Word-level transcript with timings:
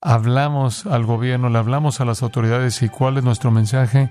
hablamos 0.00 0.86
al 0.86 1.04
gobierno, 1.04 1.48
le 1.48 1.58
hablamos 1.58 2.00
a 2.00 2.04
las 2.04 2.22
autoridades 2.22 2.82
y 2.82 2.88
cuál 2.88 3.18
es 3.18 3.24
nuestro 3.24 3.50
mensaje, 3.50 4.10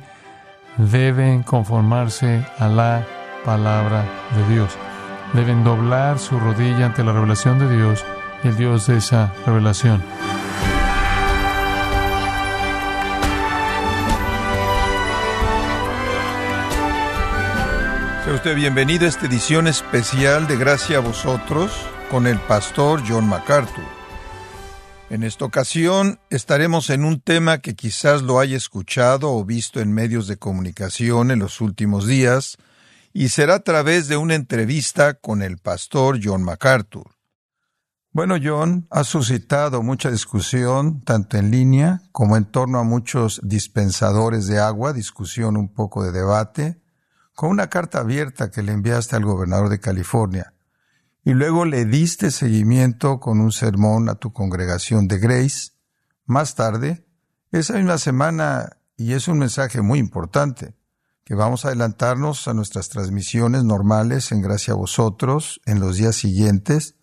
deben 0.78 1.44
conformarse 1.44 2.46
a 2.60 2.68
la 2.68 3.06
palabra 3.44 4.06
de 4.36 4.54
Dios. 4.54 4.78
Deben 5.34 5.64
doblar 5.64 6.20
su 6.20 6.40
rodilla 6.40 6.88
ante 6.88 7.04
la 7.04 7.14
revelación 7.14 7.60
de 7.60 7.76
Dios 7.76 8.06
y 8.44 8.50
el 8.50 8.58
Dios 8.58 8.88
de 8.88 8.98
esa 8.98 9.34
revelación. 9.46 10.02
Sea 18.26 18.34
usted 18.34 18.56
bienvenido 18.56 19.06
a 19.06 19.10
esta 19.10 19.26
edición 19.26 19.68
especial 19.68 20.48
de 20.48 20.58
Gracia 20.58 20.98
a 20.98 21.02
vosotros 21.02 21.72
con 22.12 22.28
el 22.28 22.38
pastor 22.40 23.02
John 23.08 23.28
MacArthur. 23.28 23.99
En 25.10 25.24
esta 25.24 25.44
ocasión 25.44 26.20
estaremos 26.30 26.92
en 26.92 27.04
un 27.04 27.20
tema 27.20 27.58
que 27.58 27.76
quizás 27.76 28.22
lo 28.22 28.40
haya 28.40 28.56
escuchado 28.56 29.32
o 29.32 29.44
visto 29.44 29.80
en 29.80 29.92
medios 29.92 30.28
de 30.28 30.38
comunicación 30.38 31.32
en 31.32 31.40
los 31.40 31.62
últimos 31.62 32.06
días, 32.06 32.58
y 33.12 33.30
será 33.30 33.56
a 33.56 33.60
través 33.62 34.08
de 34.08 34.18
una 34.18 34.36
entrevista 34.36 35.16
con 35.16 35.42
el 35.42 35.58
pastor 35.58 36.20
John 36.24 36.44
MacArthur. 36.44 37.16
Bueno, 38.12 38.36
John, 38.42 38.86
ha 38.92 39.04
suscitado 39.04 39.82
mucha 39.82 40.12
discusión, 40.12 41.02
tanto 41.02 41.38
en 41.38 41.50
línea 41.50 42.04
como 42.12 42.38
en 42.38 42.46
torno 42.46 42.78
a 42.78 42.84
muchos 42.84 43.42
dispensadores 43.44 44.46
de 44.46 44.60
agua, 44.60 44.94
discusión 44.94 45.58
un 45.58 45.74
poco 45.74 46.04
de 46.04 46.12
debate, 46.12 46.84
con 47.34 47.50
una 47.50 47.68
carta 47.68 48.00
abierta 48.00 48.52
que 48.52 48.62
le 48.62 48.74
enviaste 48.74 49.16
al 49.16 49.26
gobernador 49.26 49.70
de 49.70 49.80
California. 49.80 50.54
Y 51.24 51.34
luego 51.34 51.66
le 51.66 51.86
diste 51.86 52.32
seguimiento 52.32 53.20
con 53.20 53.42
un 53.42 53.52
sermón 53.52 54.10
a 54.10 54.16
tu 54.16 54.32
congregación 54.32 55.08
de 55.08 55.20
Grace. 55.20 55.72
Más 56.26 56.56
tarde, 56.56 57.06
esa 57.52 57.74
misma 57.74 57.98
semana, 57.98 58.78
y 58.96 59.14
es 59.14 59.28
un 59.28 59.40
mensaje 59.40 59.82
muy 59.82 60.00
importante, 60.00 60.76
que 61.26 61.36
vamos 61.36 61.64
a 61.64 61.68
adelantarnos 61.68 62.48
a 62.48 62.54
nuestras 62.54 62.90
transmisiones 62.90 63.64
normales 63.64 64.32
en 64.32 64.42
gracia 64.42 64.74
a 64.74 64.78
vosotros 64.78 65.62
en 65.66 65.80
los 65.80 65.98
días 65.98 66.16
siguientes, 66.16 66.96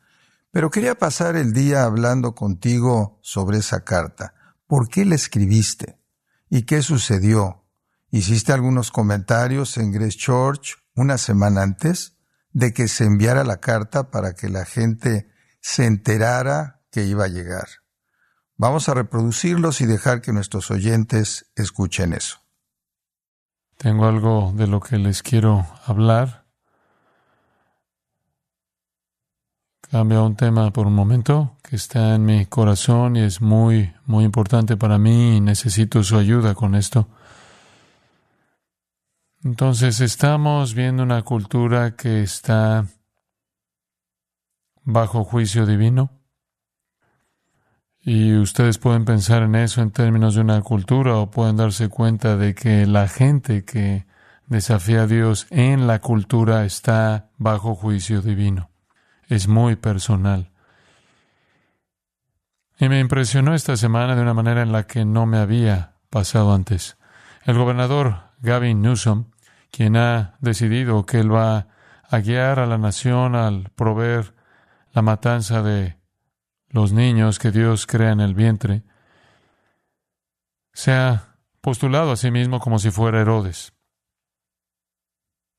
pero 0.51 0.71
quería 0.71 0.97
pasar 0.97 1.37
el 1.37 1.53
día 1.53 1.85
hablando 1.85 2.35
contigo 2.35 3.21
sobre 3.23 3.59
esa 3.59 3.85
carta. 3.85 4.35
¿Por 4.67 4.89
qué 4.89 5.05
la 5.05 5.15
escribiste? 5.15 6.01
¿Y 6.49 6.63
qué 6.63 6.83
sucedió? 6.83 7.65
Hiciste 8.11 8.53
algunos 8.53 8.91
comentarios 8.91 9.77
en 9.77 9.93
Grace 9.93 10.17
Church 10.17 10.77
una 10.95 11.19
semana 11.19 11.63
antes 11.63 12.16
de 12.57 12.73
que 12.73 12.89
se 12.89 13.05
enviara 13.05 13.45
la 13.45 13.59
carta 13.59 14.11
para 14.11 14.33
que 14.33 14.49
la 14.49 14.65
gente 14.65 15.29
se 15.61 15.85
enterara 15.85 16.81
que 16.91 17.05
iba 17.05 17.25
a 17.25 17.29
llegar. 17.29 17.69
Vamos 18.57 18.89
a 18.89 18.95
reproducirlos 18.95 19.83
y 19.83 19.87
dejar 19.87 20.23
que 20.23 20.33
nuestros 20.33 20.71
oyentes 20.71 21.53
escuchen 21.55 22.15
eso. 22.15 22.39
Tengo 23.77 24.07
algo 24.07 24.55
de 24.57 24.69
lo 24.69 24.81
que 24.81 24.97
les 24.97 25.23
quiero 25.23 25.67
hablar. 25.85 26.47
Cambio 29.91 30.25
un 30.25 30.37
tema 30.37 30.73
por 30.73 30.87
un 30.87 30.95
momento 30.95 31.59
que 31.63 31.77
está 31.77 32.15
en 32.15 32.25
mi 32.25 32.47
corazón 32.47 33.17
y 33.17 33.21
es 33.21 33.43
muy, 33.43 33.93
muy 34.07 34.25
importante 34.25 34.79
para 34.79 34.97
mí 34.97 35.37
y 35.37 35.41
necesito 35.43 36.03
su 36.03 36.17
ayuda 36.17 36.55
con 36.55 36.75
esto. 36.75 37.07
Entonces 39.47 40.01
estamos 40.01 40.75
viendo 40.75 41.05
una 41.05 41.23
cultura 41.23 41.95
que 41.95 42.21
está 42.21 42.85
bajo 44.83 45.23
juicio 45.23 45.67
divino. 45.67 46.11
Y 48.01 48.35
ustedes 48.35 48.79
pueden 48.79 49.05
pensar 49.05 49.45
en 49.45 49.55
eso 49.55 49.83
en 49.83 49.93
términos 49.93 50.35
de 50.35 50.41
una 50.41 50.61
cultura 50.63 51.15
o 51.19 51.31
pueden 51.31 51.57
darse 51.57 51.89
cuenta 51.89 52.37
de 52.37 52.57
que 52.57 52.87
la 52.87 53.07
gente 53.07 53.65
que 53.65 54.05
desafía 54.49 55.03
a 55.03 55.07
Dios 55.07 55.47
en 55.51 55.87
la 55.87 56.01
cultura 56.01 56.65
está 56.65 57.31
bajo 57.39 57.77
juicio 57.77 58.23
divino. 58.23 58.71
Es 59.29 59.47
muy 59.47 59.77
personal. 59.77 60.51
Y 62.81 62.89
me 62.89 62.99
impresionó 62.99 63.55
esta 63.55 63.77
semana 63.77 64.17
de 64.17 64.23
una 64.23 64.35
manera 64.35 64.63
en 64.63 64.73
la 64.73 64.89
que 64.89 65.05
no 65.05 65.25
me 65.25 65.39
había 65.39 65.95
pasado 66.11 66.53
antes. 66.53 66.99
El 67.45 67.57
gobernador 67.57 68.33
Gavin 68.41 68.83
Newsom 68.83 69.27
quien 69.71 69.97
ha 69.97 70.37
decidido 70.41 71.05
que 71.07 71.21
Él 71.21 71.35
va 71.35 71.69
a 72.09 72.19
guiar 72.19 72.59
a 72.61 72.67
la 72.67 72.79
nación 72.79 73.35
al 73.35 73.71
proveer 73.71 74.35
la 74.93 75.03
matanza 75.03 75.63
de 75.63 75.99
los 76.69 76.93
niños 76.93 77.39
que 77.39 77.51
Dios 77.51 77.87
crea 77.87 78.13
en 78.13 78.21
el 78.21 78.35
vientre, 78.35 78.83
se 80.73 80.93
ha 80.93 81.37
postulado 81.61 82.13
a 82.13 82.17
sí 82.17 82.31
mismo 82.31 82.61
como 82.61 82.79
si 82.79 82.91
fuera 82.91 83.21
Herodes. 83.21 83.73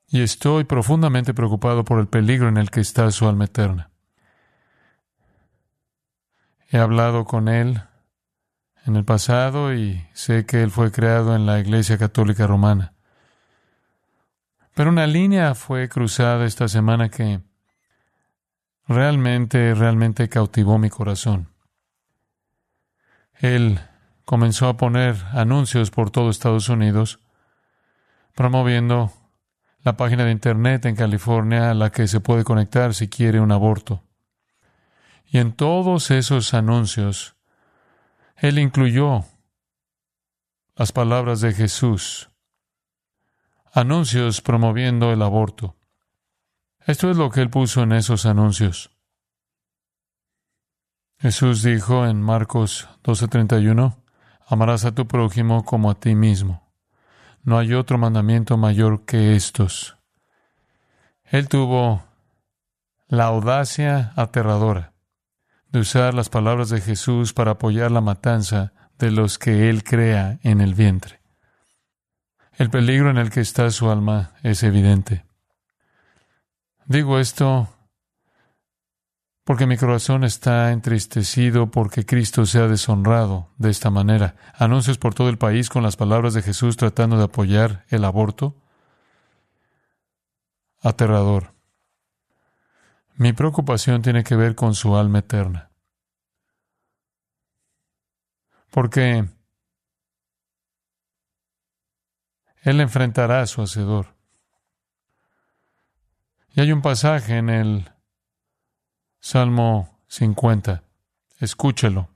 Y 0.10 0.22
estoy 0.22 0.64
profundamente 0.64 1.34
preocupado 1.34 1.84
por 1.84 2.00
el 2.00 2.08
peligro 2.08 2.48
en 2.48 2.58
el 2.58 2.70
que 2.70 2.80
está 2.80 3.10
su 3.12 3.28
alma 3.28 3.46
eterna. 3.46 3.92
He 6.70 6.78
hablado 6.78 7.26
con 7.26 7.48
él 7.48 7.82
en 8.86 8.96
el 8.96 9.06
pasado 9.06 9.74
y 9.74 10.08
sé 10.14 10.46
que 10.46 10.64
él 10.64 10.72
fue 10.72 10.92
creado 10.92 11.36
en 11.36 11.46
la 11.46 11.60
Iglesia 11.60 11.98
Católica 11.98 12.48
Romana. 12.48 12.94
Pero 14.78 14.92
una 14.92 15.08
línea 15.08 15.56
fue 15.56 15.90
cruzada 15.90 16.46
esta 16.46 16.68
semana 16.68 17.10
que 17.10 17.42
realmente, 18.88 19.74
realmente 19.74 20.30
cautivó 20.30 20.78
mi 20.78 20.92
corazón. 20.92 21.52
Él 23.34 23.80
comenzó 24.24 24.68
a 24.68 24.78
poner 24.78 25.16
anuncios 25.32 25.90
por 25.90 26.12
todo 26.12 26.30
Estados 26.30 26.70
Unidos, 26.70 27.20
promoviendo 28.36 29.12
la 29.82 29.98
página 29.98 30.26
de 30.26 30.32
Internet 30.32 30.86
en 30.86 30.96
California 30.96 31.72
a 31.72 31.74
la 31.74 31.90
que 31.90 32.08
se 32.08 32.20
puede 32.20 32.44
conectar 32.44 32.94
si 32.94 33.10
quiere 33.10 33.40
un 33.40 33.52
aborto. 33.52 34.04
Y 35.26 35.40
en 35.40 35.54
todos 35.54 36.12
esos 36.12 36.54
anuncios, 36.54 37.36
él 38.36 38.60
incluyó 38.60 39.26
las 40.76 40.92
palabras 40.92 41.42
de 41.42 41.54
Jesús 41.54 42.30
anuncios 43.78 44.42
promoviendo 44.42 45.14
el 45.14 45.22
aborto. 45.22 45.76
Esto 46.88 47.12
es 47.12 47.18
lo 47.18 47.30
que 47.30 47.42
él 47.42 47.52
puso 47.52 47.84
en 47.84 47.92
esos 47.92 48.26
anuncios. 48.26 48.90
Jesús 51.20 51.62
dijo 51.62 52.08
en 52.08 52.20
Marcos 52.20 52.90
12:31, 53.04 53.98
amarás 54.48 54.84
a 54.84 54.96
tu 54.96 55.08
prójimo 55.08 55.64
como 55.64 55.92
a 55.92 56.00
ti 56.00 56.16
mismo. 56.16 56.68
No 57.44 57.60
hay 57.60 57.76
otro 57.76 58.00
mandamiento 58.00 58.58
mayor 58.58 59.06
que 59.06 59.36
estos. 59.36 59.96
Él 61.24 61.48
tuvo 61.48 62.04
la 63.08 63.26
audacia 63.26 64.12
aterradora 64.16 64.94
de 65.70 65.82
usar 65.82 66.16
las 66.16 66.30
palabras 66.30 66.70
de 66.70 66.82
Jesús 66.82 67.32
para 67.32 67.52
apoyar 67.52 67.92
la 67.92 68.02
matanza 68.02 68.74
de 68.98 69.12
los 69.12 69.38
que 69.38 69.70
él 69.70 69.84
crea 69.84 70.40
en 70.42 70.62
el 70.62 70.74
vientre. 70.74 71.17
El 72.58 72.72
peligro 72.72 73.12
en 73.12 73.18
el 73.18 73.30
que 73.30 73.40
está 73.40 73.70
su 73.70 73.88
alma 73.92 74.32
es 74.42 74.64
evidente. 74.64 75.24
Digo 76.86 77.20
esto 77.20 77.70
porque 79.44 79.68
mi 79.68 79.78
corazón 79.78 80.24
está 80.24 80.72
entristecido 80.72 81.70
porque 81.70 82.04
Cristo 82.04 82.48
se 82.48 82.58
ha 82.60 82.68
deshonrado 82.68 83.52
de 83.58 83.70
esta 83.70 83.92
manera. 83.92 84.36
Anuncios 84.56 84.98
por 84.98 85.14
todo 85.14 85.30
el 85.30 85.38
país 85.38 85.70
con 85.70 85.84
las 85.84 85.98
palabras 85.98 86.34
de 86.34 86.42
Jesús 86.42 86.78
tratando 86.78 87.20
de 87.20 87.26
apoyar 87.26 87.86
el 87.90 88.04
aborto. 88.04 88.56
Aterrador. 90.82 91.54
Mi 93.18 93.34
preocupación 93.34 94.02
tiene 94.02 94.24
que 94.24 94.36
ver 94.36 94.56
con 94.56 94.74
su 94.74 94.98
alma 94.98 95.20
eterna. 95.20 95.70
Porque 98.72 99.28
Él 102.68 102.82
enfrentará 102.82 103.40
a 103.40 103.48
su 103.48 103.62
hacedor. 103.62 104.14
Y 106.54 106.60
hay 106.60 106.74
un 106.74 106.82
pasaje 106.82 107.38
en 107.38 107.50
el 107.50 107.90
Salmo 109.22 110.02
50. 110.10 110.84
Escúchelo. 111.40 112.10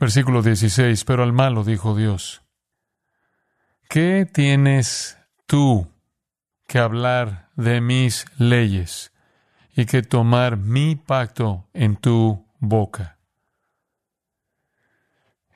Versículo 0.00 0.40
16. 0.40 1.04
Pero 1.04 1.24
al 1.24 1.34
malo 1.34 1.62
dijo 1.62 1.94
Dios, 1.94 2.40
¿qué 3.90 4.24
tienes 4.24 5.18
tú 5.44 5.92
que 6.66 6.78
hablar 6.78 7.50
de 7.56 7.82
mis 7.82 8.24
leyes 8.38 9.12
y 9.76 9.84
que 9.84 10.00
tomar 10.00 10.56
mi 10.56 10.96
pacto 10.96 11.68
en 11.74 11.96
tu 11.96 12.46
boca? 12.60 13.18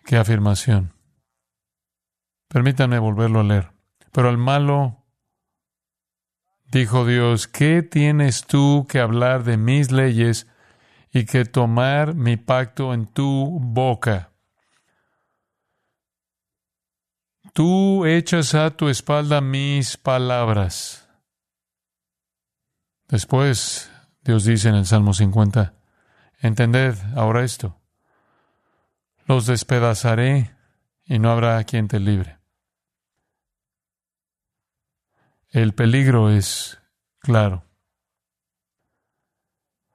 Qué 0.04 0.18
afirmación. 0.18 0.95
Permítanme 2.48 2.98
volverlo 2.98 3.40
a 3.40 3.44
leer. 3.44 3.72
Pero 4.12 4.28
al 4.28 4.38
malo 4.38 5.04
dijo 6.70 7.04
Dios, 7.04 7.48
¿qué 7.48 7.82
tienes 7.82 8.46
tú 8.46 8.86
que 8.88 9.00
hablar 9.00 9.44
de 9.44 9.56
mis 9.56 9.92
leyes 9.92 10.46
y 11.16 11.24
que 11.24 11.46
tomar 11.46 12.14
mi 12.14 12.36
pacto 12.36 12.92
en 12.92 13.06
tu 13.06 13.58
boca. 13.60 14.32
Tú 17.54 18.04
echas 18.04 18.54
a 18.54 18.70
tu 18.70 18.88
espalda 18.88 19.40
mis 19.40 19.96
palabras. 19.96 21.08
Después, 23.08 23.90
Dios 24.22 24.44
dice 24.44 24.68
en 24.68 24.74
el 24.74 24.84
Salmo 24.84 25.14
50, 25.14 25.72
entended 26.42 26.96
ahora 27.14 27.44
esto, 27.44 27.80
los 29.24 29.46
despedazaré 29.46 30.54
y 31.06 31.18
no 31.18 31.30
habrá 31.30 31.62
quien 31.64 31.88
te 31.88 32.00
libre. 32.00 32.38
El 35.50 35.72
peligro 35.72 36.30
es 36.30 36.78
claro. 37.20 37.64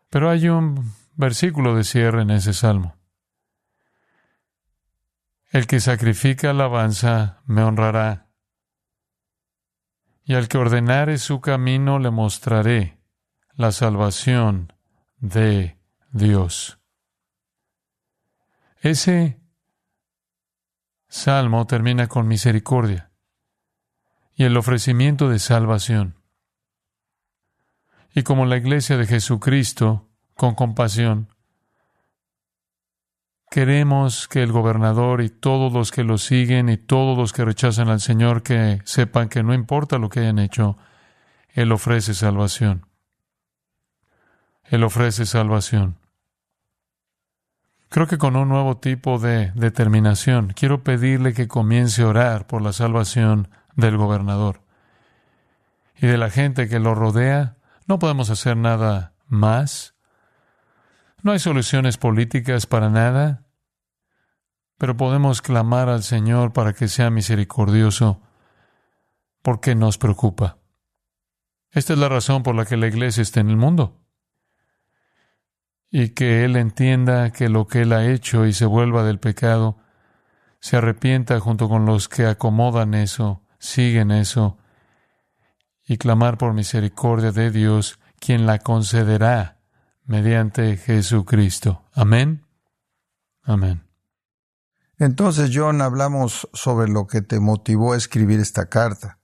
Pero 0.09 0.29
hay 0.29 0.47
un 0.47 0.93
versículo 1.15 1.75
de 1.75 1.83
cierre 1.83 2.21
en 2.21 2.31
ese 2.31 2.53
salmo. 2.53 2.95
El 5.51 5.67
que 5.67 5.81
sacrifica 5.81 6.51
alabanza 6.51 7.41
me 7.45 7.61
honrará, 7.61 8.29
y 10.23 10.35
al 10.35 10.47
que 10.47 10.57
ordenare 10.57 11.17
su 11.17 11.41
camino 11.41 11.99
le 11.99 12.09
mostraré 12.09 13.01
la 13.55 13.73
salvación 13.73 14.71
de 15.17 15.77
Dios. 16.11 16.79
Ese 18.79 19.40
salmo 21.11 21.67
termina 21.67 22.07
con 22.07 22.25
misericordia 22.25 23.11
y 24.33 24.45
el 24.45 24.55
ofrecimiento 24.55 25.27
de 25.27 25.39
salvación. 25.39 26.15
Y 28.15 28.23
como 28.23 28.45
la 28.45 28.55
iglesia 28.55 28.95
de 28.95 29.05
Jesucristo, 29.05 30.07
con 30.35 30.55
compasión, 30.55 31.27
queremos 33.49 34.29
que 34.29 34.41
el 34.41 34.53
gobernador 34.53 35.21
y 35.21 35.29
todos 35.29 35.73
los 35.73 35.91
que 35.91 36.05
lo 36.05 36.17
siguen 36.17 36.69
y 36.69 36.77
todos 36.77 37.17
los 37.17 37.33
que 37.33 37.43
rechazan 37.43 37.89
al 37.89 37.99
Señor 37.99 38.41
que 38.41 38.79
sepan 38.85 39.27
que 39.27 39.43
no 39.43 39.53
importa 39.53 39.97
lo 39.97 40.07
que 40.07 40.21
hayan 40.21 40.39
hecho, 40.39 40.77
Él 41.49 41.73
ofrece 41.73 42.13
salvación. 42.13 42.87
Él 44.63 44.85
ofrece 44.85 45.25
salvación. 45.25 46.00
Creo 47.91 48.07
que 48.07 48.17
con 48.17 48.37
un 48.37 48.47
nuevo 48.47 48.77
tipo 48.77 49.19
de 49.19 49.51
determinación, 49.51 50.53
quiero 50.55 50.81
pedirle 50.81 51.33
que 51.33 51.49
comience 51.49 52.03
a 52.03 52.07
orar 52.07 52.47
por 52.47 52.61
la 52.61 52.71
salvación 52.71 53.49
del 53.75 53.97
gobernador 53.97 54.61
y 55.97 56.07
de 56.07 56.17
la 56.17 56.29
gente 56.29 56.69
que 56.69 56.79
lo 56.79 56.95
rodea. 56.95 57.57
No 57.87 57.99
podemos 57.99 58.29
hacer 58.29 58.55
nada 58.55 59.11
más. 59.27 59.93
No 61.21 61.33
hay 61.33 61.39
soluciones 61.39 61.97
políticas 61.97 62.65
para 62.65 62.89
nada, 62.89 63.43
pero 64.77 64.95
podemos 64.95 65.41
clamar 65.41 65.89
al 65.89 66.03
Señor 66.03 66.53
para 66.53 66.71
que 66.71 66.87
sea 66.87 67.09
misericordioso 67.09 68.21
porque 69.41 69.75
nos 69.75 69.97
preocupa. 69.97 70.59
Esta 71.71 71.91
es 71.91 71.99
la 71.99 72.07
razón 72.07 72.41
por 72.41 72.55
la 72.55 72.63
que 72.63 72.77
la 72.77 72.87
iglesia 72.87 73.21
está 73.21 73.41
en 73.41 73.49
el 73.49 73.57
mundo 73.57 74.00
y 75.91 76.09
que 76.09 76.45
Él 76.45 76.55
entienda 76.55 77.31
que 77.31 77.49
lo 77.49 77.67
que 77.67 77.81
Él 77.81 77.91
ha 77.91 78.05
hecho 78.05 78.45
y 78.45 78.53
se 78.53 78.65
vuelva 78.65 79.03
del 79.03 79.19
pecado, 79.19 79.77
se 80.61 80.77
arrepienta 80.77 81.39
junto 81.39 81.67
con 81.67 81.85
los 81.85 82.07
que 82.07 82.25
acomodan 82.25 82.93
eso, 82.93 83.43
siguen 83.59 84.11
eso, 84.11 84.57
y 85.85 85.97
clamar 85.97 86.37
por 86.37 86.53
misericordia 86.53 87.33
de 87.33 87.51
Dios, 87.51 87.99
quien 88.19 88.45
la 88.45 88.59
concederá 88.59 89.59
mediante 90.05 90.77
Jesucristo. 90.77 91.83
Amén. 91.93 92.45
Amén. 93.43 93.83
Entonces, 94.97 95.51
John, 95.53 95.81
hablamos 95.81 96.47
sobre 96.53 96.87
lo 96.89 97.07
que 97.07 97.21
te 97.21 97.39
motivó 97.39 97.93
a 97.93 97.97
escribir 97.97 98.39
esta 98.39 98.67
carta. 98.67 99.19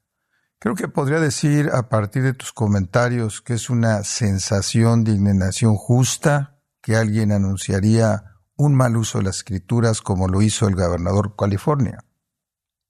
Creo 0.59 0.73
que 0.73 0.87
podría 0.87 1.19
decir 1.19 1.69
a 1.71 1.87
partir 1.87 2.23
de 2.23 2.33
tus 2.33 2.51
comentarios 2.51 3.41
que 3.41 3.53
es 3.53 3.69
una 3.69 4.03
sensación 4.03 5.03
de 5.03 5.11
indignación 5.11 5.75
justa, 5.75 6.56
que 6.87 6.95
alguien 6.95 7.33
anunciaría 7.33 8.23
un 8.55 8.73
mal 8.73 8.95
uso 8.95 9.17
de 9.17 9.25
las 9.25 9.39
escrituras 9.39 9.99
como 9.99 10.29
lo 10.29 10.41
hizo 10.41 10.69
el 10.69 10.75
gobernador 10.75 11.35
California. 11.37 11.99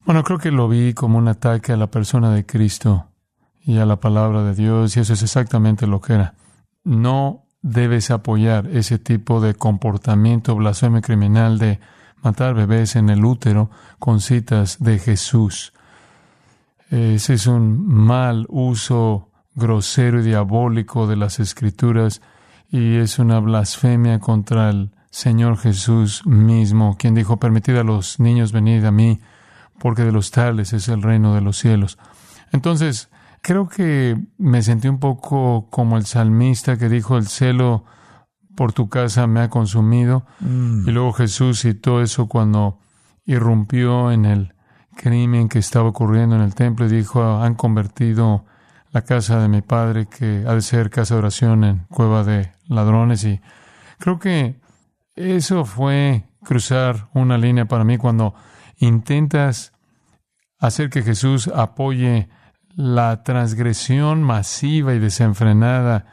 Bueno, 0.05 0.23
creo 0.23 0.37
que 0.37 0.51
lo 0.51 0.69
vi 0.69 0.93
como 0.93 1.17
un 1.17 1.27
ataque 1.27 1.73
a 1.73 1.77
la 1.77 1.87
persona 1.87 2.31
de 2.31 2.45
Cristo 2.45 3.07
y 3.59 3.79
a 3.79 3.87
la 3.87 3.99
palabra 3.99 4.43
de 4.43 4.53
Dios, 4.53 4.95
y 4.95 4.99
eso 4.99 5.13
es 5.13 5.23
exactamente 5.23 5.87
lo 5.87 5.99
que 5.99 6.13
era. 6.13 6.35
No 6.83 7.47
debes 7.63 8.11
apoyar 8.11 8.67
ese 8.67 8.99
tipo 8.99 9.41
de 9.41 9.55
comportamiento 9.55 10.55
blasfemo 10.55 11.01
criminal 11.01 11.57
de 11.57 11.79
matar 12.21 12.53
bebés 12.53 12.95
en 12.97 13.09
el 13.09 13.25
útero 13.25 13.71
con 13.97 14.21
citas 14.21 14.77
de 14.79 14.99
Jesús. 14.99 15.73
Ese 16.91 17.33
es 17.33 17.47
un 17.47 17.83
mal 17.83 18.45
uso 18.47 19.31
grosero 19.55 20.19
y 20.19 20.23
diabólico 20.23 21.07
de 21.07 21.15
las 21.15 21.39
escrituras 21.39 22.21
y 22.69 22.97
es 22.97 23.19
una 23.19 23.39
blasfemia 23.39 24.19
contra 24.19 24.69
el 24.69 24.91
Señor 25.09 25.57
Jesús 25.57 26.25
mismo, 26.25 26.95
quien 26.97 27.15
dijo, 27.15 27.37
permitid 27.37 27.77
a 27.77 27.83
los 27.83 28.19
niños 28.19 28.51
venir 28.51 28.85
a 28.85 28.91
mí, 28.91 29.19
porque 29.79 30.03
de 30.03 30.11
los 30.11 30.31
tales 30.31 30.73
es 30.73 30.87
el 30.89 31.01
reino 31.01 31.33
de 31.33 31.41
los 31.41 31.57
cielos. 31.57 31.97
Entonces, 32.51 33.09
creo 33.41 33.67
que 33.67 34.17
me 34.37 34.61
sentí 34.61 34.87
un 34.87 34.99
poco 34.99 35.69
como 35.69 35.97
el 35.97 36.05
salmista 36.05 36.77
que 36.77 36.89
dijo, 36.89 37.17
el 37.17 37.27
celo 37.27 37.85
por 38.55 38.73
tu 38.73 38.89
casa 38.89 39.27
me 39.27 39.41
ha 39.41 39.49
consumido. 39.49 40.25
Mm. 40.39 40.87
Y 40.87 40.91
luego 40.91 41.13
Jesús 41.13 41.61
citó 41.61 42.01
eso 42.01 42.27
cuando 42.27 42.79
irrumpió 43.25 44.11
en 44.11 44.25
el 44.25 44.53
crimen 44.95 45.47
que 45.47 45.59
estaba 45.59 45.89
ocurriendo 45.89 46.35
en 46.35 46.41
el 46.41 46.55
templo 46.55 46.87
y 46.87 46.89
dijo, 46.89 47.23
han 47.41 47.55
convertido 47.55 48.45
la 48.91 49.03
casa 49.03 49.39
de 49.39 49.47
mi 49.47 49.61
padre, 49.61 50.07
que 50.07 50.43
ha 50.47 50.53
de 50.53 50.61
ser 50.61 50.89
casa 50.89 51.13
de 51.13 51.19
oración 51.19 51.63
en 51.63 51.77
cueva 51.89 52.23
de 52.23 52.51
ladrones. 52.67 53.23
Y 53.23 53.39
creo 53.99 54.19
que 54.19 54.59
eso 55.15 55.65
fue 55.65 56.25
cruzar 56.43 57.09
una 57.13 57.37
línea 57.37 57.65
para 57.65 57.83
mí 57.83 57.97
cuando 57.97 58.33
intentas 58.77 59.73
hacer 60.59 60.89
que 60.89 61.03
Jesús 61.03 61.47
apoye 61.47 62.29
la 62.75 63.23
transgresión 63.23 64.23
masiva 64.23 64.93
y 64.93 64.99
desenfrenada. 64.99 66.05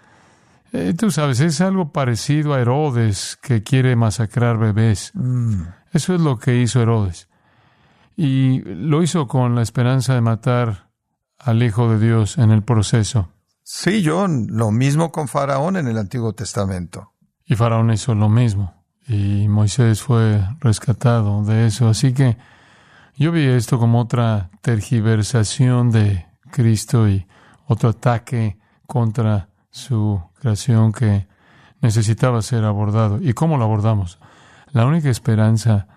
Eh, 0.72 0.94
tú 0.98 1.10
sabes, 1.10 1.40
es 1.40 1.60
algo 1.60 1.92
parecido 1.92 2.54
a 2.54 2.60
Herodes 2.60 3.38
que 3.40 3.62
quiere 3.62 3.96
masacrar 3.96 4.58
bebés. 4.58 5.12
Mm. 5.14 5.62
Eso 5.92 6.14
es 6.14 6.20
lo 6.20 6.38
que 6.38 6.56
hizo 6.56 6.80
Herodes. 6.80 7.28
Y 8.16 8.60
lo 8.62 9.02
hizo 9.02 9.28
con 9.28 9.54
la 9.54 9.62
esperanza 9.62 10.14
de 10.14 10.20
matar 10.20 10.88
al 11.38 11.62
Hijo 11.62 11.90
de 11.90 12.04
Dios 12.04 12.38
en 12.38 12.50
el 12.50 12.62
proceso. 12.62 13.28
Sí, 13.66 14.02
John, 14.04 14.46
lo 14.50 14.70
mismo 14.70 15.10
con 15.10 15.26
Faraón 15.26 15.78
en 15.78 15.88
el 15.88 15.96
Antiguo 15.96 16.34
Testamento. 16.34 17.12
Y 17.46 17.54
Faraón 17.54 17.90
hizo 17.90 18.14
lo 18.14 18.28
mismo. 18.28 18.74
Y 19.08 19.48
Moisés 19.48 20.02
fue 20.02 20.46
rescatado 20.60 21.42
de 21.44 21.66
eso. 21.66 21.88
Así 21.88 22.12
que 22.12 22.36
yo 23.16 23.32
vi 23.32 23.46
esto 23.46 23.78
como 23.78 24.00
otra 24.00 24.50
tergiversación 24.60 25.90
de 25.90 26.26
Cristo 26.50 27.08
y 27.08 27.26
otro 27.66 27.88
ataque 27.88 28.58
contra 28.86 29.48
su 29.70 30.22
creación 30.38 30.92
que 30.92 31.26
necesitaba 31.80 32.42
ser 32.42 32.64
abordado. 32.64 33.18
¿Y 33.22 33.32
cómo 33.32 33.56
lo 33.56 33.64
abordamos? 33.64 34.18
La 34.72 34.84
única 34.84 35.08
esperanza 35.08 35.88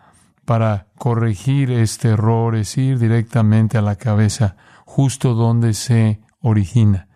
para 0.45 0.87
corregir 0.97 1.69
este 1.69 2.11
error 2.11 2.55
es 2.55 2.77
ir 2.77 2.97
directamente 2.97 3.77
a 3.77 3.81
la 3.81 3.97
cabeza 3.97 4.55
justo 4.85 5.33
donde 5.33 5.73
se 5.73 6.21
origina. 6.39 7.06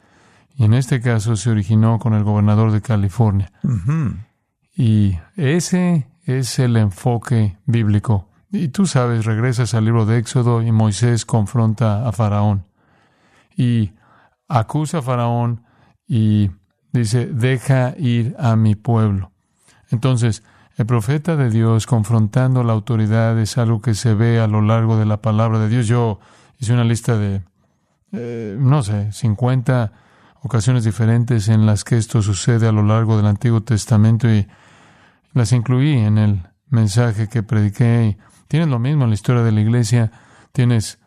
Y 0.62 0.65
en 0.65 0.75
este 0.75 1.01
caso 1.01 1.36
se 1.36 1.50
originó 1.50 1.98
con 1.98 2.13
el 2.13 2.24
gobernador 2.24 2.72
de 2.72 2.82
California. 2.82 3.51
Y 4.75 5.18
ese 5.36 6.08
es 6.24 6.60
el 6.60 6.77
enfoque 6.77 7.58
bíblico. 7.65 8.30
Y 8.51 8.68
tú 8.68 8.86
sabes, 8.86 9.25
regresas 9.25 9.74
al 9.74 9.86
libro 9.86 10.06
de 10.06 10.20
Éxodo 10.20 10.62
y 10.62 10.72
Moisés 10.72 11.25
confronta 11.25 12.08
a 12.08 12.12
Faraón. 12.12 12.68
Y 13.58 13.94
acusa 14.48 15.00
a 15.00 15.01
Faraón 15.01 15.63
y 16.08 16.51
dice, 16.91 17.25
deja 17.25 17.96
ir 17.98 18.36
a 18.38 18.56
mi 18.56 18.75
pueblo. 18.75 19.32
Entonces, 19.89 20.44
el 20.77 20.86
profeta 20.86 21.36
de 21.38 21.50
Dios 21.50 21.88
confrontando 21.88 22.63
la 22.63 22.74
autoridad 22.74 23.39
es 23.39 23.58
algo 23.58 23.82
que 23.82 23.96
se 23.96 24.13
ve 24.13 24.39
a 24.39 24.46
lo 24.46 24.62
largo 24.62 24.96
de 24.96 25.08
la 25.08 25.24
palabra 25.24 25.58
de 25.58 25.70
Dios. 25.70 25.88
Yo 25.88 26.20
hice 26.60 26.72
una 26.72 26.84
lista 26.84 27.18
de 27.18 27.41
eh, 28.12 28.56
no 28.60 28.84
sé, 28.84 29.12
50 29.12 29.91
ocasiones 30.43 30.83
diferentes 30.83 31.48
en 31.48 31.65
las 31.65 31.83
que 31.83 31.98
esto 31.98 32.21
sucede 32.21 32.67
a 32.67 32.71
lo 32.71 32.83
largo 32.83 33.17
del 33.17 33.27
Antiguo 33.27 33.62
Testamento 33.62 34.29
y 34.29 34.48
las 35.33 35.51
incluí 35.51 35.93
en 35.93 36.17
el 36.17 36.43
mensaje 36.67 37.29
que 37.29 37.43
prediqué. 37.43 38.17
Y 38.17 38.21
tienes 38.48 38.69
lo 38.69 38.79
mismo 38.79 39.03
en 39.03 39.12
la 39.12 39.15
historia 39.15 39.43
de 39.43 39.51
la 39.51 39.62
iglesia. 39.62 40.12
Tienes 40.51 41.00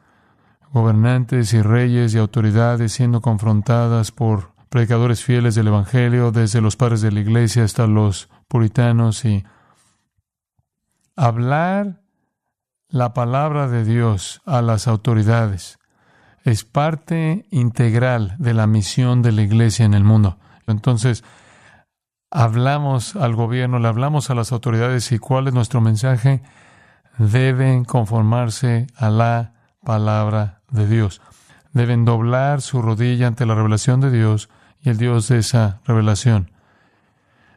gobernantes 0.72 1.52
y 1.52 1.62
reyes 1.62 2.14
y 2.14 2.18
autoridades 2.18 2.92
siendo 2.92 3.20
confrontadas 3.20 4.12
por 4.12 4.54
predicadores 4.68 5.22
fieles 5.22 5.54
del 5.54 5.68
Evangelio, 5.68 6.32
desde 6.32 6.60
los 6.60 6.76
padres 6.76 7.00
de 7.00 7.12
la 7.12 7.20
iglesia 7.20 7.64
hasta 7.64 7.86
los 7.86 8.28
puritanos, 8.48 9.24
y 9.24 9.44
hablar 11.14 12.02
la 12.88 13.14
palabra 13.14 13.68
de 13.68 13.84
Dios 13.84 14.42
a 14.46 14.62
las 14.62 14.88
autoridades 14.88 15.78
es 16.44 16.64
parte 16.64 17.46
integral 17.50 18.36
de 18.38 18.52
la 18.52 18.66
misión 18.66 19.22
de 19.22 19.32
la 19.32 19.42
iglesia 19.42 19.86
en 19.86 19.94
el 19.94 20.04
mundo. 20.04 20.38
Entonces, 20.66 21.24
hablamos 22.30 23.16
al 23.16 23.34
gobierno, 23.34 23.78
le 23.78 23.88
hablamos 23.88 24.28
a 24.28 24.34
las 24.34 24.52
autoridades 24.52 25.10
y 25.10 25.18
cuál 25.18 25.48
es 25.48 25.54
nuestro 25.54 25.80
mensaje. 25.80 26.42
Deben 27.16 27.84
conformarse 27.84 28.86
a 28.94 29.08
la 29.08 29.54
palabra 29.82 30.60
de 30.70 30.86
Dios. 30.86 31.22
Deben 31.72 32.04
doblar 32.04 32.60
su 32.60 32.82
rodilla 32.82 33.26
ante 33.26 33.46
la 33.46 33.54
revelación 33.54 34.00
de 34.00 34.10
Dios 34.10 34.50
y 34.82 34.90
el 34.90 34.98
Dios 34.98 35.28
de 35.28 35.38
esa 35.38 35.80
revelación. 35.86 36.50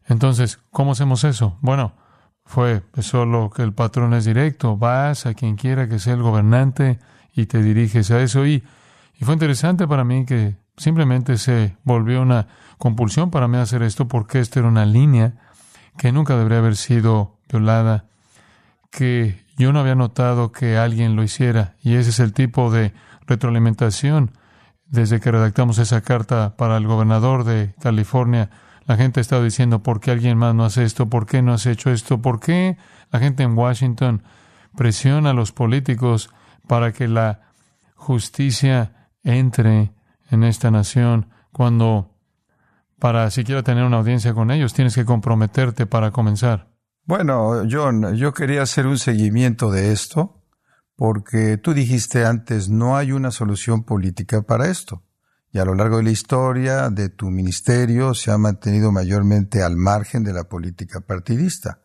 Entonces, 0.05 0.59
¿cómo 0.71 0.93
hacemos 0.93 1.25
eso? 1.25 1.57
Bueno, 1.59 1.91
fue 2.45 2.83
solo 2.99 3.49
que 3.53 3.63
el 3.63 3.73
patrón 3.73 4.13
es 4.13 4.23
directo. 4.23 4.77
Vas 4.77 5.25
a 5.25 5.33
quien 5.33 5.57
quiera 5.57 5.89
que 5.89 5.99
sea 5.99 6.13
el 6.13 6.21
gobernante 6.21 6.99
y 7.33 7.47
te 7.47 7.61
diriges 7.61 8.09
a 8.11 8.21
eso. 8.21 8.45
Y, 8.45 8.63
y 9.19 9.25
fue 9.25 9.33
interesante 9.33 9.87
para 9.87 10.03
mí 10.03 10.25
que 10.25 10.55
simplemente 10.77 11.37
se 11.37 11.75
volvió 11.83 12.21
una 12.21 12.47
compulsión 12.77 13.31
para 13.31 13.47
mí 13.47 13.57
hacer 13.57 13.81
esto 13.81 14.07
porque 14.07 14.39
esta 14.39 14.59
era 14.59 14.67
una 14.67 14.85
línea 14.85 15.33
que 15.97 16.11
nunca 16.11 16.37
debería 16.37 16.59
haber 16.59 16.75
sido 16.75 17.37
violada, 17.49 18.05
que 18.91 19.43
yo 19.57 19.73
no 19.73 19.79
había 19.79 19.95
notado 19.95 20.51
que 20.51 20.77
alguien 20.77 21.15
lo 21.15 21.23
hiciera. 21.23 21.75
Y 21.81 21.95
ese 21.95 22.11
es 22.11 22.19
el 22.19 22.33
tipo 22.33 22.71
de 22.71 22.93
retroalimentación. 23.25 24.31
Desde 24.85 25.19
que 25.19 25.31
redactamos 25.31 25.79
esa 25.79 26.01
carta 26.01 26.55
para 26.55 26.77
el 26.77 26.87
gobernador 26.87 27.43
de 27.43 27.73
California, 27.81 28.51
la 28.85 28.95
gente 28.95 29.19
ha 29.19 29.21
estado 29.21 29.43
diciendo, 29.43 29.83
¿por 29.83 29.99
qué 29.99 30.11
alguien 30.11 30.37
más 30.37 30.53
no 30.55 30.63
hace 30.63 30.83
esto? 30.83 31.09
¿Por 31.09 31.25
qué 31.25 31.41
no 31.41 31.53
has 31.53 31.65
hecho 31.65 31.91
esto? 31.91 32.21
¿Por 32.21 32.39
qué 32.39 32.77
la 33.11 33.19
gente 33.19 33.43
en 33.43 33.57
Washington 33.57 34.23
presiona 34.77 35.31
a 35.31 35.33
los 35.33 35.51
políticos 35.51 36.29
para 36.67 36.93
que 36.93 37.07
la 37.07 37.41
justicia 37.95 38.96
entre 39.27 39.93
en 40.31 40.43
esta 40.43 40.71
nación 40.71 41.29
cuando 41.51 42.15
para 42.99 43.29
siquiera 43.29 43.61
tener 43.61 43.83
una 43.83 43.97
audiencia 43.97 44.33
con 44.33 44.51
ellos 44.51 44.73
tienes 44.73 44.95
que 44.95 45.05
comprometerte 45.05 45.85
para 45.85 46.11
comenzar? 46.11 46.69
Bueno, 47.03 47.63
John, 47.69 48.15
yo 48.15 48.33
quería 48.33 48.63
hacer 48.63 48.87
un 48.87 48.97
seguimiento 48.97 49.71
de 49.71 49.91
esto 49.91 50.43
porque 50.95 51.57
tú 51.57 51.73
dijiste 51.73 52.25
antes, 52.25 52.69
no 52.69 52.97
hay 52.97 53.11
una 53.11 53.31
solución 53.31 53.83
política 53.83 54.41
para 54.41 54.67
esto 54.67 55.03
y 55.51 55.59
a 55.59 55.65
lo 55.65 55.75
largo 55.75 55.97
de 55.97 56.03
la 56.03 56.11
historia 56.11 56.89
de 56.89 57.09
tu 57.09 57.29
ministerio 57.29 58.13
se 58.13 58.31
ha 58.31 58.37
mantenido 58.37 58.91
mayormente 58.91 59.63
al 59.63 59.77
margen 59.77 60.23
de 60.23 60.33
la 60.33 60.45
política 60.45 61.01
partidista. 61.01 61.81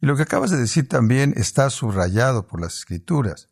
Y 0.00 0.06
lo 0.06 0.16
que 0.16 0.22
acabas 0.22 0.50
de 0.50 0.56
decir 0.56 0.88
también 0.88 1.34
está 1.36 1.70
subrayado 1.70 2.46
por 2.46 2.60
las 2.60 2.74
escrituras. 2.76 3.48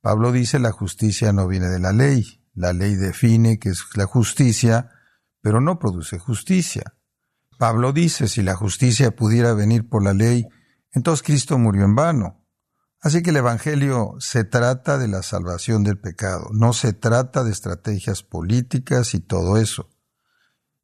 Pablo 0.00 0.32
dice 0.32 0.58
la 0.58 0.72
justicia 0.72 1.32
no 1.32 1.46
viene 1.46 1.68
de 1.68 1.78
la 1.78 1.92
ley. 1.92 2.43
La 2.54 2.72
ley 2.72 2.94
define 2.94 3.58
que 3.58 3.70
es 3.70 3.84
la 3.94 4.06
justicia, 4.06 4.90
pero 5.42 5.60
no 5.60 5.78
produce 5.78 6.18
justicia. 6.18 6.94
Pablo 7.58 7.92
dice 7.92 8.28
si 8.28 8.42
la 8.42 8.56
justicia 8.56 9.14
pudiera 9.14 9.54
venir 9.54 9.88
por 9.88 10.02
la 10.02 10.14
ley, 10.14 10.46
entonces 10.92 11.24
Cristo 11.24 11.58
murió 11.58 11.84
en 11.84 11.94
vano. 11.94 12.44
Así 13.00 13.22
que 13.22 13.30
el 13.30 13.36
Evangelio 13.36 14.14
se 14.18 14.44
trata 14.44 14.96
de 14.96 15.08
la 15.08 15.22
salvación 15.22 15.84
del 15.84 15.98
pecado, 15.98 16.48
no 16.52 16.72
se 16.72 16.94
trata 16.94 17.44
de 17.44 17.50
estrategias 17.50 18.22
políticas 18.22 19.14
y 19.14 19.20
todo 19.20 19.58
eso. 19.58 19.90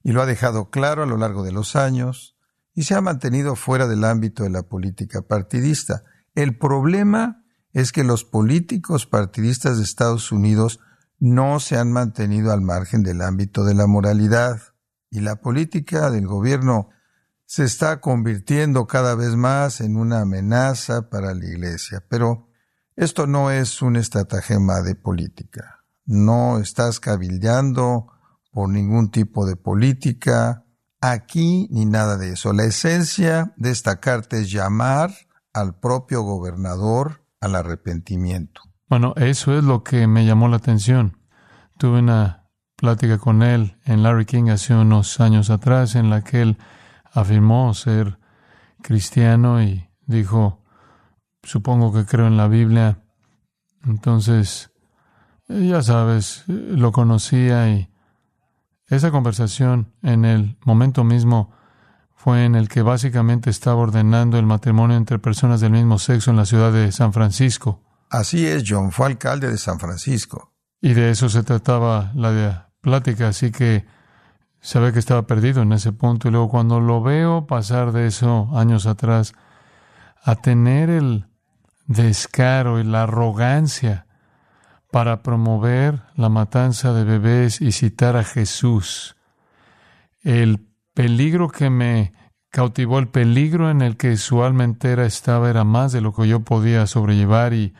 Y 0.02 0.12
lo 0.12 0.20
ha 0.20 0.26
dejado 0.26 0.70
claro 0.70 1.02
a 1.02 1.06
lo 1.06 1.16
largo 1.16 1.44
de 1.44 1.52
los 1.52 1.76
años 1.76 2.36
y 2.74 2.82
se 2.82 2.94
ha 2.94 3.00
mantenido 3.00 3.56
fuera 3.56 3.86
del 3.86 4.04
ámbito 4.04 4.42
de 4.42 4.50
la 4.50 4.64
política 4.64 5.22
partidista. 5.22 6.02
El 6.34 6.58
problema 6.58 7.44
es 7.72 7.92
que 7.92 8.04
los 8.04 8.24
políticos 8.24 9.06
partidistas 9.06 9.78
de 9.78 9.84
Estados 9.84 10.32
Unidos 10.32 10.80
no 11.20 11.60
se 11.60 11.76
han 11.76 11.92
mantenido 11.92 12.52
al 12.52 12.62
margen 12.62 13.02
del 13.02 13.20
ámbito 13.20 13.64
de 13.64 13.74
la 13.74 13.86
moralidad 13.86 14.60
y 15.10 15.20
la 15.20 15.36
política 15.36 16.10
del 16.10 16.26
gobierno 16.26 16.88
se 17.44 17.64
está 17.64 18.00
convirtiendo 18.00 18.86
cada 18.86 19.14
vez 19.14 19.36
más 19.36 19.80
en 19.80 19.96
una 19.96 20.20
amenaza 20.20 21.10
para 21.10 21.34
la 21.34 21.44
Iglesia. 21.44 22.02
Pero 22.08 22.48
esto 22.96 23.26
no 23.26 23.50
es 23.50 23.82
un 23.82 23.96
estratagema 23.96 24.80
de 24.82 24.94
política. 24.94 25.84
No 26.06 26.58
estás 26.58 27.00
cabildeando 27.00 28.06
por 28.52 28.68
ningún 28.68 29.10
tipo 29.10 29.46
de 29.46 29.56
política 29.56 30.64
aquí 31.00 31.68
ni 31.70 31.86
nada 31.86 32.16
de 32.16 32.32
eso. 32.32 32.52
La 32.52 32.64
esencia 32.64 33.52
de 33.56 33.70
esta 33.70 34.00
carta 34.00 34.36
es 34.36 34.50
llamar 34.50 35.12
al 35.52 35.78
propio 35.78 36.22
gobernador 36.22 37.24
al 37.40 37.56
arrepentimiento. 37.56 38.69
Bueno, 38.90 39.14
eso 39.16 39.56
es 39.56 39.62
lo 39.62 39.84
que 39.84 40.08
me 40.08 40.26
llamó 40.26 40.48
la 40.48 40.56
atención. 40.56 41.16
Tuve 41.78 42.00
una 42.00 42.48
plática 42.74 43.18
con 43.18 43.44
él 43.44 43.76
en 43.84 44.02
Larry 44.02 44.26
King 44.26 44.48
hace 44.50 44.74
unos 44.74 45.20
años 45.20 45.48
atrás 45.48 45.94
en 45.94 46.10
la 46.10 46.22
que 46.22 46.42
él 46.42 46.58
afirmó 47.12 47.72
ser 47.72 48.18
cristiano 48.82 49.62
y 49.62 49.88
dijo, 50.06 50.64
supongo 51.44 51.92
que 51.92 52.04
creo 52.04 52.26
en 52.26 52.36
la 52.36 52.48
Biblia. 52.48 52.98
Entonces, 53.86 54.72
ya 55.46 55.82
sabes, 55.82 56.42
lo 56.48 56.90
conocía 56.90 57.70
y 57.70 57.90
esa 58.88 59.12
conversación 59.12 59.92
en 60.02 60.24
el 60.24 60.58
momento 60.64 61.04
mismo 61.04 61.52
fue 62.16 62.44
en 62.44 62.56
el 62.56 62.68
que 62.68 62.82
básicamente 62.82 63.50
estaba 63.50 63.76
ordenando 63.76 64.36
el 64.36 64.46
matrimonio 64.46 64.96
entre 64.96 65.20
personas 65.20 65.60
del 65.60 65.70
mismo 65.70 66.00
sexo 66.00 66.32
en 66.32 66.38
la 66.38 66.44
ciudad 66.44 66.72
de 66.72 66.90
San 66.90 67.12
Francisco. 67.12 67.84
Así 68.10 68.44
es, 68.44 68.64
John 68.66 68.90
fue 68.90 69.06
alcalde 69.06 69.48
de 69.48 69.56
San 69.56 69.78
Francisco. 69.78 70.52
Y 70.80 70.94
de 70.94 71.10
eso 71.10 71.28
se 71.28 71.44
trataba 71.44 72.10
la 72.14 72.70
plática, 72.80 73.28
así 73.28 73.52
que 73.52 73.86
ve 74.74 74.92
que 74.92 74.98
estaba 74.98 75.26
perdido 75.26 75.62
en 75.62 75.72
ese 75.72 75.92
punto 75.92 76.26
y 76.26 76.32
luego 76.32 76.48
cuando 76.48 76.80
lo 76.80 77.02
veo 77.02 77.46
pasar 77.46 77.92
de 77.92 78.08
eso 78.08 78.48
años 78.52 78.86
atrás 78.86 79.32
a 80.22 80.34
tener 80.34 80.90
el 80.90 81.26
descaro 81.86 82.80
y 82.80 82.84
la 82.84 83.04
arrogancia 83.04 84.06
para 84.90 85.22
promover 85.22 86.02
la 86.16 86.28
matanza 86.28 86.92
de 86.92 87.04
bebés 87.04 87.60
y 87.60 87.70
citar 87.70 88.16
a 88.16 88.24
Jesús. 88.24 89.16
El 90.22 90.66
peligro 90.94 91.48
que 91.48 91.70
me 91.70 92.12
cautivó, 92.50 92.98
el 92.98 93.08
peligro 93.08 93.70
en 93.70 93.82
el 93.82 93.96
que 93.96 94.16
su 94.16 94.42
alma 94.42 94.64
entera 94.64 95.06
estaba 95.06 95.48
era 95.48 95.62
más 95.62 95.92
de 95.92 96.00
lo 96.00 96.12
que 96.12 96.26
yo 96.26 96.40
podía 96.40 96.86
sobrellevar 96.88 97.54
y, 97.54 97.72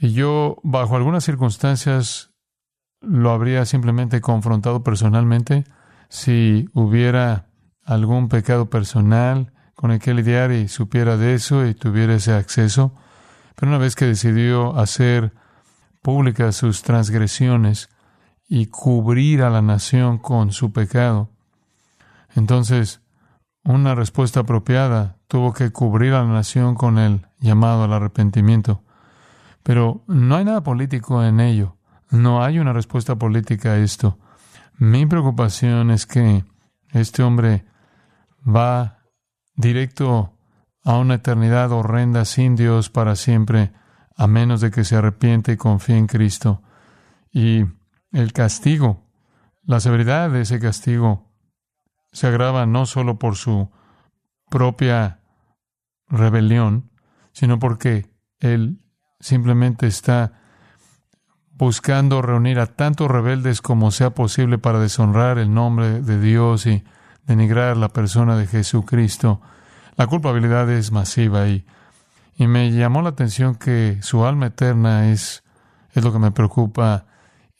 y 0.00 0.12
yo 0.12 0.56
bajo 0.62 0.96
algunas 0.96 1.24
circunstancias 1.24 2.30
lo 3.02 3.30
habría 3.30 3.66
simplemente 3.66 4.22
confrontado 4.22 4.82
personalmente 4.82 5.64
si 6.08 6.68
hubiera 6.72 7.48
algún 7.84 8.28
pecado 8.28 8.70
personal 8.70 9.52
con 9.74 9.90
el 9.90 10.00
que 10.00 10.14
lidiar 10.14 10.52
y 10.52 10.68
supiera 10.68 11.18
de 11.18 11.34
eso 11.34 11.66
y 11.66 11.74
tuviera 11.74 12.14
ese 12.14 12.32
acceso. 12.32 12.94
Pero 13.54 13.70
una 13.70 13.78
vez 13.78 13.94
que 13.94 14.06
decidió 14.06 14.76
hacer 14.78 15.34
públicas 16.00 16.56
sus 16.56 16.82
transgresiones 16.82 17.90
y 18.48 18.66
cubrir 18.66 19.42
a 19.42 19.50
la 19.50 19.60
nación 19.60 20.18
con 20.18 20.52
su 20.52 20.72
pecado, 20.72 21.28
entonces 22.34 23.02
una 23.64 23.94
respuesta 23.94 24.40
apropiada 24.40 25.18
tuvo 25.28 25.52
que 25.52 25.70
cubrir 25.70 26.14
a 26.14 26.22
la 26.24 26.32
nación 26.32 26.74
con 26.74 26.98
el 26.98 27.26
llamado 27.38 27.84
al 27.84 27.92
arrepentimiento. 27.92 28.82
Pero 29.70 30.02
no 30.08 30.34
hay 30.34 30.44
nada 30.44 30.64
político 30.64 31.22
en 31.22 31.38
ello. 31.38 31.76
No 32.10 32.42
hay 32.42 32.58
una 32.58 32.72
respuesta 32.72 33.14
política 33.14 33.74
a 33.74 33.78
esto. 33.78 34.18
Mi 34.78 35.06
preocupación 35.06 35.92
es 35.92 36.06
que 36.06 36.44
este 36.88 37.22
hombre 37.22 37.64
va 38.44 38.98
directo 39.54 40.36
a 40.82 40.98
una 40.98 41.14
eternidad 41.14 41.70
horrenda 41.70 42.24
sin 42.24 42.56
Dios 42.56 42.90
para 42.90 43.14
siempre, 43.14 43.72
a 44.16 44.26
menos 44.26 44.60
de 44.60 44.72
que 44.72 44.82
se 44.82 44.96
arrepiente 44.96 45.52
y 45.52 45.56
confíe 45.56 45.98
en 45.98 46.08
Cristo. 46.08 46.64
Y 47.32 47.62
el 48.10 48.32
castigo, 48.32 49.06
la 49.62 49.78
severidad 49.78 50.30
de 50.30 50.40
ese 50.40 50.58
castigo, 50.58 51.30
se 52.10 52.26
agrava 52.26 52.66
no 52.66 52.86
solo 52.86 53.20
por 53.20 53.36
su 53.36 53.70
propia 54.50 55.20
rebelión, 56.08 56.90
sino 57.30 57.60
porque 57.60 58.10
él 58.40 58.80
simplemente 59.20 59.86
está 59.86 60.32
buscando 61.52 62.22
reunir 62.22 62.58
a 62.58 62.66
tantos 62.66 63.10
rebeldes 63.10 63.60
como 63.60 63.90
sea 63.90 64.10
posible 64.10 64.58
para 64.58 64.80
deshonrar 64.80 65.38
el 65.38 65.52
nombre 65.52 66.00
de 66.00 66.18
Dios 66.18 66.66
y 66.66 66.82
denigrar 67.26 67.76
la 67.76 67.90
persona 67.90 68.36
de 68.36 68.46
Jesucristo. 68.46 69.42
La 69.96 70.06
culpabilidad 70.06 70.70
es 70.70 70.90
masiva 70.90 71.48
y, 71.48 71.66
y 72.34 72.46
me 72.46 72.72
llamó 72.72 73.02
la 73.02 73.10
atención 73.10 73.56
que 73.56 73.98
su 74.00 74.24
alma 74.24 74.46
eterna 74.46 75.10
es, 75.10 75.44
es 75.92 76.02
lo 76.02 76.12
que 76.12 76.18
me 76.18 76.30
preocupa 76.32 77.04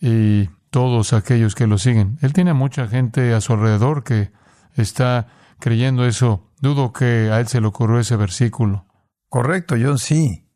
y 0.01 0.49
todos 0.71 1.13
aquellos 1.13 1.55
que 1.55 1.67
lo 1.67 1.77
siguen. 1.77 2.17
Él 2.23 2.33
tiene 2.33 2.55
mucha 2.55 2.89
gente 2.89 3.35
a 3.35 3.41
su 3.43 3.53
alrededor 3.53 4.03
que 4.03 4.33
está 4.77 5.27
creyendo 5.59 6.07
eso. 6.07 6.49
Dudo 6.61 6.93
que 6.93 7.31
a 7.31 7.41
él 7.41 7.49
se 7.49 7.61
le 7.61 7.67
ocurrió 7.67 7.99
ese 7.99 8.17
versículo. 8.17 8.87
Correcto, 9.29 9.77
John, 9.81 9.99
sí. 9.99 10.50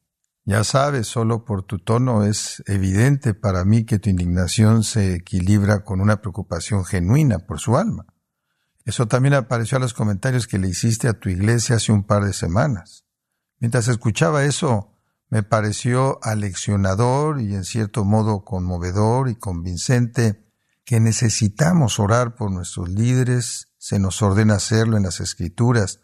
Ya 0.46 0.62
sabes, 0.62 1.06
solo 1.06 1.46
por 1.46 1.62
tu 1.62 1.78
tono 1.78 2.24
es 2.24 2.62
evidente 2.66 3.32
para 3.32 3.64
mí 3.64 3.86
que 3.86 3.98
tu 3.98 4.10
indignación 4.10 4.84
se 4.84 5.14
equilibra 5.14 5.84
con 5.84 6.02
una 6.02 6.20
preocupación 6.20 6.84
genuina 6.84 7.38
por 7.38 7.60
su 7.60 7.78
alma. 7.78 8.04
Eso 8.84 9.08
también 9.08 9.32
apareció 9.32 9.78
a 9.78 9.80
los 9.80 9.94
comentarios 9.94 10.46
que 10.46 10.58
le 10.58 10.68
hiciste 10.68 11.08
a 11.08 11.18
tu 11.18 11.30
iglesia 11.30 11.76
hace 11.76 11.92
un 11.92 12.04
par 12.04 12.24
de 12.24 12.34
semanas. 12.34 13.06
Mientras 13.58 13.88
escuchaba 13.88 14.44
eso, 14.44 14.92
me 15.30 15.42
pareció 15.42 16.18
aleccionador 16.22 17.40
y 17.40 17.54
en 17.54 17.64
cierto 17.64 18.04
modo 18.04 18.44
conmovedor 18.44 19.30
y 19.30 19.36
convincente 19.36 20.44
que 20.84 21.00
necesitamos 21.00 21.98
orar 21.98 22.34
por 22.34 22.50
nuestros 22.50 22.90
líderes, 22.90 23.68
se 23.78 23.98
nos 23.98 24.20
ordena 24.20 24.56
hacerlo 24.56 24.98
en 24.98 25.04
las 25.04 25.20
escrituras, 25.20 26.00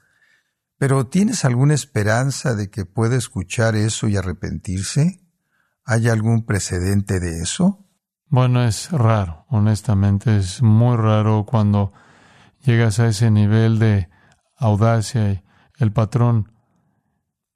pero 0.81 1.07
¿tienes 1.07 1.45
alguna 1.45 1.75
esperanza 1.75 2.55
de 2.55 2.71
que 2.71 2.87
pueda 2.87 3.15
escuchar 3.15 3.77
eso 3.77 4.09
y 4.09 4.17
arrepentirse? 4.17 5.21
¿Hay 5.85 6.09
algún 6.09 6.47
precedente 6.47 7.21
de 7.21 7.43
eso? 7.43 7.87
Bueno, 8.29 8.65
es 8.65 8.91
raro, 8.91 9.45
honestamente, 9.51 10.39
es 10.39 10.63
muy 10.63 10.97
raro 10.97 11.45
cuando 11.45 11.93
llegas 12.65 12.99
a 12.99 13.09
ese 13.09 13.31
nivel 13.31 13.79
de 13.79 14.09
audacia 14.57 15.33
y 15.33 15.43
el 15.81 15.93
patrón 15.93 16.51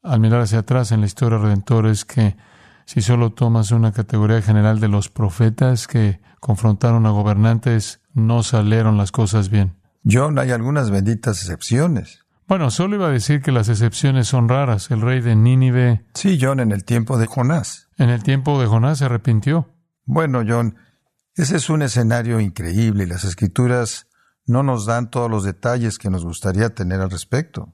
al 0.03 0.21
mirar 0.21 0.43
hacia 0.43 0.59
atrás 0.59 0.93
en 0.93 1.01
la 1.01 1.07
historia 1.07 1.39
redentora 1.39 1.91
es 1.91 2.05
que 2.05 2.37
si 2.85 3.01
solo 3.01 3.33
tomas 3.33 3.71
una 3.71 3.93
categoría 3.93 4.43
general 4.43 4.81
de 4.81 4.89
los 4.89 5.09
profetas 5.09 5.87
que 5.87 6.21
confrontaron 6.41 7.07
a 7.07 7.11
gobernantes, 7.11 8.03
no 8.13 8.43
salieron 8.43 8.99
las 8.99 9.13
cosas 9.13 9.49
bien. 9.49 9.79
John, 10.05 10.39
hay 10.39 10.51
algunas 10.51 10.91
benditas 10.91 11.41
excepciones. 11.41 12.24
Bueno, 12.47 12.71
solo 12.71 12.97
iba 12.97 13.07
a 13.07 13.11
decir 13.11 13.41
que 13.41 13.53
las 13.53 13.69
excepciones 13.69 14.29
son 14.29 14.49
raras. 14.49 14.91
El 14.91 15.01
rey 15.01 15.21
de 15.21 15.35
Nínive. 15.35 16.05
Sí, 16.15 16.39
John, 16.41 16.61
en 16.61 16.73
el 16.73 16.85
tiempo 16.85 17.19
de 17.19 17.27
Jonás. 17.27 17.89
En 17.97 18.11
el 18.11 18.23
tiempo 18.23 18.61
de 18.61 18.67
Jonás 18.67 18.99
se 18.99 19.07
arrepintió. 19.07 19.71
Bueno, 20.05 20.43
John, 20.47 20.77
ese 21.35 21.57
es 21.57 21.71
un 21.71 21.83
escenario 21.83 22.41
increíble 22.41 23.05
y 23.05 23.07
las 23.07 23.25
escrituras 23.25 24.09
no 24.47 24.63
nos 24.63 24.87
dan 24.87 25.11
todos 25.11 25.31
los 25.31 25.45
detalles 25.45 25.99
que 25.99 26.11
nos 26.11 26.25
gustaría 26.25 26.75
tener 26.75 27.01
al 27.01 27.11
respecto. 27.11 27.73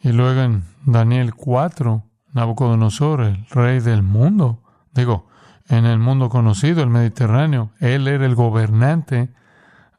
Y 0.00 0.12
luego 0.12 0.40
en 0.40 0.64
Daniel 0.86 1.34
4, 1.34 2.04
Nabucodonosor, 2.32 3.20
el 3.22 3.46
rey 3.50 3.80
del 3.80 4.02
mundo, 4.02 4.62
digo, 4.92 5.28
en 5.68 5.84
el 5.84 5.98
mundo 5.98 6.28
conocido, 6.28 6.82
el 6.82 6.90
Mediterráneo, 6.90 7.72
él 7.80 8.08
era 8.08 8.24
el 8.24 8.34
gobernante 8.34 9.34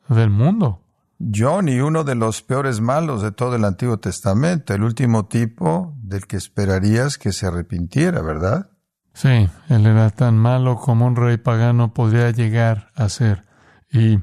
del 0.08 0.30
mundo. 0.30 0.82
John 1.20 1.68
y 1.68 1.80
uno 1.80 2.04
de 2.04 2.16
los 2.16 2.42
peores 2.42 2.80
malos 2.80 3.22
de 3.22 3.32
todo 3.32 3.56
el 3.56 3.66
Antiguo 3.66 3.98
Testamento, 3.98 4.74
el 4.74 4.84
último 4.84 5.26
tipo 5.26 5.94
del 6.02 6.28
que 6.28 6.38
esperarías 6.38 7.18
que 7.18 7.32
se 7.32 7.48
arrepintiera, 7.48 8.22
¿verdad? 8.22 8.70
Sí, 9.14 9.50
él 9.70 9.86
era 9.88 10.12
tan 10.12 10.38
malo 10.38 10.76
como 10.76 11.08
un 11.08 11.16
rey 11.16 11.38
pagano 11.38 11.92
podría 11.92 12.30
llegar 12.30 12.92
a 12.96 13.10
ser. 13.10 13.46
Y 13.92 14.20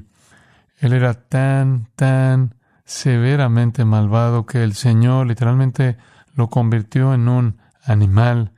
él 0.77 0.93
era 0.93 1.13
tan, 1.13 1.89
tan 1.95 2.55
severamente 2.85 3.83
malvado 3.83 4.45
que 4.45 4.63
el 4.63 4.73
Señor 4.73 5.27
literalmente 5.27 5.97
lo 6.33 6.49
convirtió 6.49 7.13
en 7.13 7.27
un 7.27 7.57
animal 7.83 8.53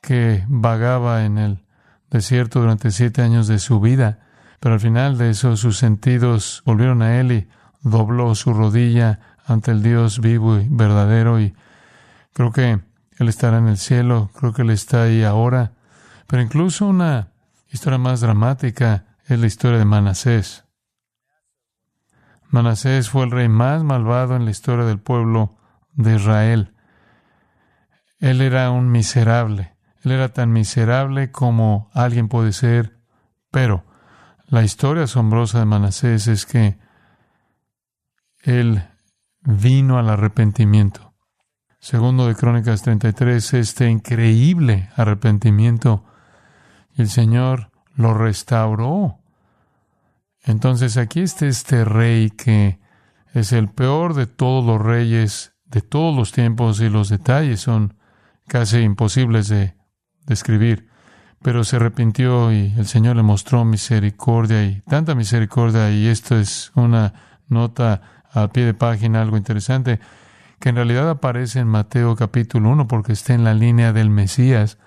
que 0.00 0.44
vagaba 0.48 1.24
en 1.24 1.38
el 1.38 1.64
desierto 2.10 2.60
durante 2.60 2.90
siete 2.90 3.22
años 3.22 3.46
de 3.46 3.60
su 3.60 3.78
vida. 3.78 4.26
Pero 4.58 4.74
al 4.74 4.80
final 4.80 5.18
de 5.18 5.30
eso 5.30 5.56
sus 5.56 5.78
sentidos 5.78 6.62
volvieron 6.64 7.02
a 7.02 7.20
él 7.20 7.30
y 7.30 7.48
dobló 7.86 8.34
su 8.34 8.52
rodilla 8.52 9.20
ante 9.46 9.70
el 9.70 9.82
Dios 9.82 10.20
vivo 10.20 10.58
y 10.58 10.66
verdadero 10.68 11.40
y 11.40 11.54
creo 12.32 12.50
que 12.50 12.80
Él 13.18 13.28
estará 13.28 13.58
en 13.58 13.68
el 13.68 13.78
cielo, 13.78 14.30
creo 14.34 14.52
que 14.52 14.62
Él 14.62 14.70
está 14.70 15.04
ahí 15.04 15.22
ahora. 15.22 15.72
Pero 16.26 16.42
incluso 16.42 16.86
una 16.86 17.28
historia 17.68 17.98
más 17.98 18.20
dramática 18.20 19.04
es 19.24 19.38
la 19.38 19.46
historia 19.46 19.78
de 19.78 19.84
Manasés. 19.84 20.64
Manasés 22.48 23.08
fue 23.08 23.24
el 23.24 23.30
rey 23.30 23.48
más 23.48 23.84
malvado 23.84 24.34
en 24.34 24.44
la 24.44 24.50
historia 24.50 24.84
del 24.84 24.98
pueblo 24.98 25.56
de 25.94 26.16
Israel. 26.16 26.74
Él 28.18 28.40
era 28.40 28.70
un 28.70 28.90
miserable. 28.90 29.76
Él 30.02 30.10
era 30.10 30.32
tan 30.32 30.52
miserable 30.52 31.30
como 31.30 31.88
alguien 31.92 32.28
puede 32.28 32.52
ser. 32.52 32.98
Pero 33.52 33.84
la 34.46 34.64
historia 34.64 35.04
asombrosa 35.04 35.60
de 35.60 35.66
Manasés 35.66 36.26
es 36.26 36.46
que 36.46 36.78
él 38.46 38.88
vino 39.42 39.98
al 39.98 40.08
arrepentimiento. 40.08 41.14
Segundo 41.80 42.26
de 42.26 42.34
Crónicas 42.34 42.82
33, 42.82 43.54
este 43.54 43.90
increíble 43.90 44.88
arrepentimiento, 44.96 46.04
el 46.96 47.08
Señor 47.08 47.70
lo 47.94 48.14
restauró. 48.14 49.18
Entonces 50.44 50.96
aquí 50.96 51.20
está 51.20 51.46
este 51.46 51.84
rey 51.84 52.30
que 52.30 52.78
es 53.34 53.52
el 53.52 53.68
peor 53.68 54.14
de 54.14 54.26
todos 54.26 54.64
los 54.64 54.80
reyes 54.80 55.52
de 55.64 55.82
todos 55.82 56.16
los 56.16 56.32
tiempos 56.32 56.80
y 56.80 56.88
los 56.88 57.08
detalles 57.08 57.60
son 57.60 57.98
casi 58.46 58.78
imposibles 58.78 59.48
de 59.48 59.74
describir. 60.24 60.88
Pero 61.42 61.64
se 61.64 61.76
arrepintió 61.76 62.52
y 62.52 62.72
el 62.76 62.86
Señor 62.86 63.16
le 63.16 63.22
mostró 63.22 63.64
misericordia 63.64 64.64
y 64.64 64.80
tanta 64.82 65.14
misericordia 65.14 65.90
y 65.90 66.06
esto 66.06 66.38
es 66.38 66.70
una 66.74 67.40
nota 67.48 68.15
al 68.42 68.50
pie 68.50 68.64
de 68.64 68.74
página 68.74 69.22
algo 69.22 69.36
interesante, 69.36 69.98
que 70.60 70.68
en 70.68 70.76
realidad 70.76 71.08
aparece 71.08 71.60
en 71.60 71.68
Mateo 71.68 72.16
capítulo 72.16 72.70
1 72.70 72.86
porque 72.86 73.12
está 73.12 73.34
en 73.34 73.44
la 73.44 73.54
línea 73.54 73.92
del 73.92 74.10
Mesías. 74.10 74.78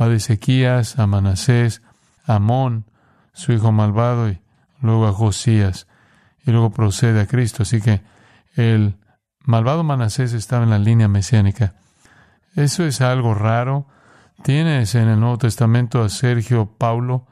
Va 0.00 0.08
de 0.08 0.16
Ezequías 0.16 0.98
a 0.98 1.06
Manasés, 1.06 1.82
a 2.24 2.36
Amón, 2.36 2.84
su 3.32 3.52
hijo 3.52 3.72
malvado, 3.72 4.28
y 4.28 4.40
luego 4.80 5.06
a 5.06 5.12
Josías, 5.12 5.86
y 6.44 6.50
luego 6.50 6.70
procede 6.70 7.20
a 7.20 7.26
Cristo. 7.26 7.62
Así 7.62 7.80
que 7.80 8.02
el 8.54 8.96
malvado 9.40 9.84
Manasés 9.84 10.32
estaba 10.32 10.64
en 10.64 10.70
la 10.70 10.78
línea 10.78 11.08
mesiánica. 11.08 11.74
Eso 12.54 12.84
es 12.84 13.00
algo 13.00 13.34
raro. 13.34 13.86
Tienes 14.42 14.94
en 14.94 15.08
el 15.08 15.20
Nuevo 15.20 15.38
Testamento 15.38 16.02
a 16.02 16.08
Sergio 16.08 16.76
Paulo, 16.78 17.26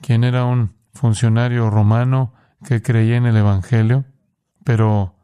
quien 0.00 0.24
era 0.24 0.44
un 0.44 0.74
funcionario 0.92 1.68
romano 1.70 2.34
que 2.66 2.82
creía 2.82 3.16
en 3.16 3.26
el 3.26 3.36
Evangelio. 3.36 4.04
Pero 4.64 5.14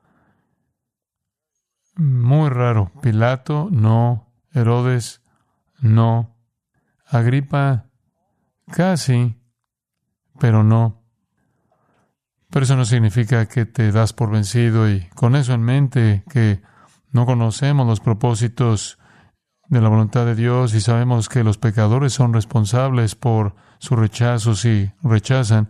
muy 1.96 2.48
raro. 2.48 2.92
Pilato, 3.02 3.68
no. 3.70 4.32
Herodes, 4.52 5.22
no. 5.80 6.36
Agripa, 7.06 7.86
casi, 8.70 9.36
pero 10.38 10.62
no. 10.62 11.02
Pero 12.50 12.64
eso 12.64 12.76
no 12.76 12.84
significa 12.84 13.46
que 13.46 13.66
te 13.66 13.92
das 13.92 14.12
por 14.12 14.30
vencido 14.30 14.90
y 14.90 15.08
con 15.14 15.36
eso 15.36 15.52
en 15.54 15.62
mente 15.62 16.24
que 16.28 16.62
no 17.12 17.26
conocemos 17.26 17.86
los 17.86 18.00
propósitos 18.00 18.98
de 19.68 19.80
la 19.80 19.88
voluntad 19.88 20.26
de 20.26 20.34
Dios 20.34 20.74
y 20.74 20.80
sabemos 20.80 21.28
que 21.28 21.44
los 21.44 21.58
pecadores 21.58 22.12
son 22.12 22.32
responsables 22.32 23.14
por 23.14 23.54
su 23.78 23.94
rechazo 23.94 24.54
si 24.54 24.90
rechazan 25.02 25.68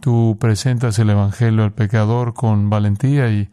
Tú 0.00 0.36
presentas 0.40 0.98
el 0.98 1.10
Evangelio 1.10 1.64
al 1.64 1.72
pecador 1.72 2.34
con 2.34 2.70
valentía 2.70 3.30
y 3.30 3.50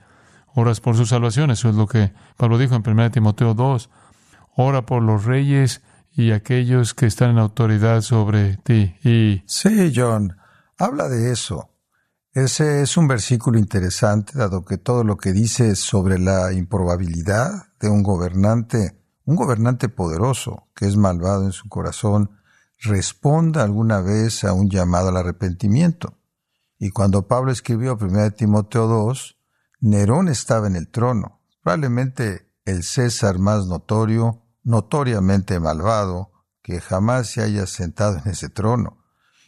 oras 0.53 0.79
por 0.79 0.95
su 0.95 1.05
salvación. 1.05 1.51
Eso 1.51 1.69
es 1.69 1.75
lo 1.75 1.87
que 1.87 2.13
Pablo 2.37 2.57
dijo 2.57 2.75
en 2.75 2.83
1 2.87 3.11
Timoteo 3.11 3.53
2. 3.53 3.89
Ora 4.55 4.85
por 4.85 5.01
los 5.01 5.25
reyes 5.25 5.81
y 6.11 6.31
aquellos 6.31 6.93
que 6.93 7.07
están 7.07 7.31
en 7.31 7.39
autoridad 7.39 8.01
sobre 8.01 8.57
ti. 8.57 8.95
Y... 9.03 9.43
Sí, 9.47 9.91
John, 9.93 10.37
habla 10.77 11.09
de 11.09 11.31
eso. 11.31 11.71
Ese 12.31 12.81
es 12.81 12.97
un 12.97 13.07
versículo 13.07 13.57
interesante, 13.57 14.37
dado 14.37 14.65
que 14.65 14.77
todo 14.77 15.03
lo 15.03 15.17
que 15.17 15.31
dice 15.31 15.75
sobre 15.75 16.19
la 16.19 16.51
improbabilidad 16.51 17.49
de 17.79 17.89
un 17.89 18.03
gobernante, 18.03 18.99
un 19.23 19.37
gobernante 19.37 19.87
poderoso, 19.87 20.67
que 20.75 20.85
es 20.85 20.97
malvado 20.97 21.45
en 21.45 21.53
su 21.53 21.69
corazón, 21.69 22.31
responda 22.81 23.63
alguna 23.63 24.01
vez 24.01 24.43
a 24.43 24.53
un 24.53 24.69
llamado 24.69 25.09
al 25.09 25.17
arrepentimiento. 25.17 26.17
Y 26.77 26.89
cuando 26.91 27.27
Pablo 27.27 27.51
escribió 27.51 27.97
1 27.99 28.31
Timoteo 28.31 28.87
2, 28.87 29.37
Nerón 29.81 30.27
estaba 30.27 30.67
en 30.67 30.75
el 30.75 30.89
trono, 30.89 31.41
probablemente 31.61 32.51
el 32.65 32.83
César 32.83 33.39
más 33.39 33.67
notorio, 33.67 34.43
notoriamente 34.63 35.59
malvado, 35.59 36.31
que 36.61 36.81
jamás 36.81 37.27
se 37.27 37.43
haya 37.43 37.67
sentado 37.67 38.17
en 38.17 38.31
ese 38.31 38.49
trono. 38.49 39.03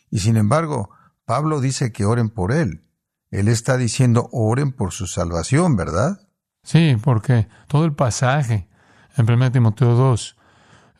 Y 0.09 0.19
sin 0.19 0.37
embargo, 0.37 0.91
Pablo 1.25 1.59
dice 1.59 1.91
que 1.91 2.05
oren 2.05 2.29
por 2.29 2.51
él. 2.51 2.85
Él 3.31 3.47
está 3.47 3.77
diciendo 3.77 4.29
oren 4.31 4.71
por 4.71 4.93
su 4.93 5.07
salvación, 5.07 5.75
¿verdad? 5.75 6.29
Sí, 6.63 6.95
porque 7.01 7.47
todo 7.67 7.85
el 7.85 7.93
pasaje 7.93 8.69
en 9.17 9.29
1 9.29 9.51
Timoteo 9.51 9.95
2 9.95 10.37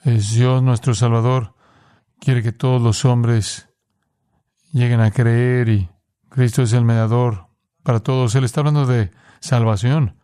es 0.04 0.32
Dios 0.32 0.64
nuestro 0.64 0.96
Salvador, 0.96 1.56
quiere 2.20 2.42
que 2.42 2.52
todos 2.52 2.82
los 2.82 3.06
hombres 3.06 3.70
lleguen 4.72 5.02
a 5.02 5.12
creer 5.12 5.70
y 5.70 5.90
Cristo 6.38 6.62
es 6.62 6.74
el 6.74 6.86
mediador 6.86 7.48
para 7.82 8.00
todos. 8.00 8.36
Él 8.36 8.44
está 8.44 8.60
hablando 8.60 8.86
de 8.86 9.10
salvación. 9.40 10.18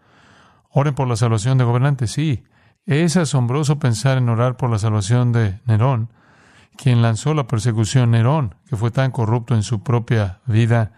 Oren 0.70 0.94
por 0.94 1.08
la 1.08 1.16
salvación 1.16 1.58
de 1.58 1.64
gobernantes, 1.64 2.12
sí. 2.12 2.44
Es 2.86 3.18
asombroso 3.18 3.80
pensar 3.80 4.20
en 4.20 4.30
orar 4.30 4.56
por 4.56 4.70
la 4.70 4.78
salvación 4.78 5.32
de 5.32 5.60
Nerón, 5.66 6.14
quien 6.78 7.02
lanzó 7.02 7.34
la 7.34 7.48
persecución 7.48 8.12
Nerón, 8.12 8.54
que 8.68 8.76
fue 8.76 8.92
tan 8.92 9.10
corrupto 9.10 9.56
en 9.56 9.64
su 9.64 9.82
propia 9.82 10.42
vida, 10.46 10.92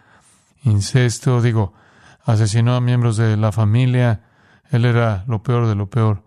incesto, 0.64 1.42
digo, 1.42 1.72
asesinó 2.26 2.76
a 2.76 2.82
miembros 2.82 3.16
de 3.16 3.38
la 3.38 3.54
familia, 3.54 4.24
él 4.70 4.84
era 4.84 5.24
lo 5.28 5.44
peor 5.44 5.68
de 5.68 5.76
lo 5.76 5.90
peor. 5.90 6.26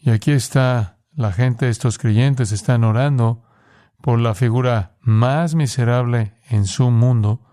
Y 0.00 0.10
aquí 0.10 0.32
está 0.32 0.96
la 1.14 1.30
gente, 1.30 1.68
estos 1.68 1.96
creyentes 1.96 2.50
están 2.50 2.82
orando 2.82 3.44
por 4.00 4.18
la 4.18 4.34
figura 4.34 4.96
más 5.00 5.54
miserable 5.54 6.34
en 6.48 6.66
su 6.66 6.90
mundo 6.90 7.46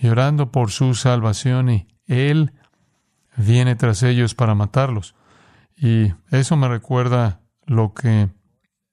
y 0.00 0.08
orando 0.08 0.50
por 0.50 0.70
su 0.70 0.94
salvación 0.94 1.68
y 1.68 1.86
Él 2.06 2.52
viene 3.36 3.76
tras 3.76 4.02
ellos 4.02 4.34
para 4.34 4.54
matarlos. 4.54 5.14
Y 5.76 6.12
eso 6.30 6.56
me 6.56 6.68
recuerda 6.68 7.40
lo 7.66 7.92
que 7.92 8.30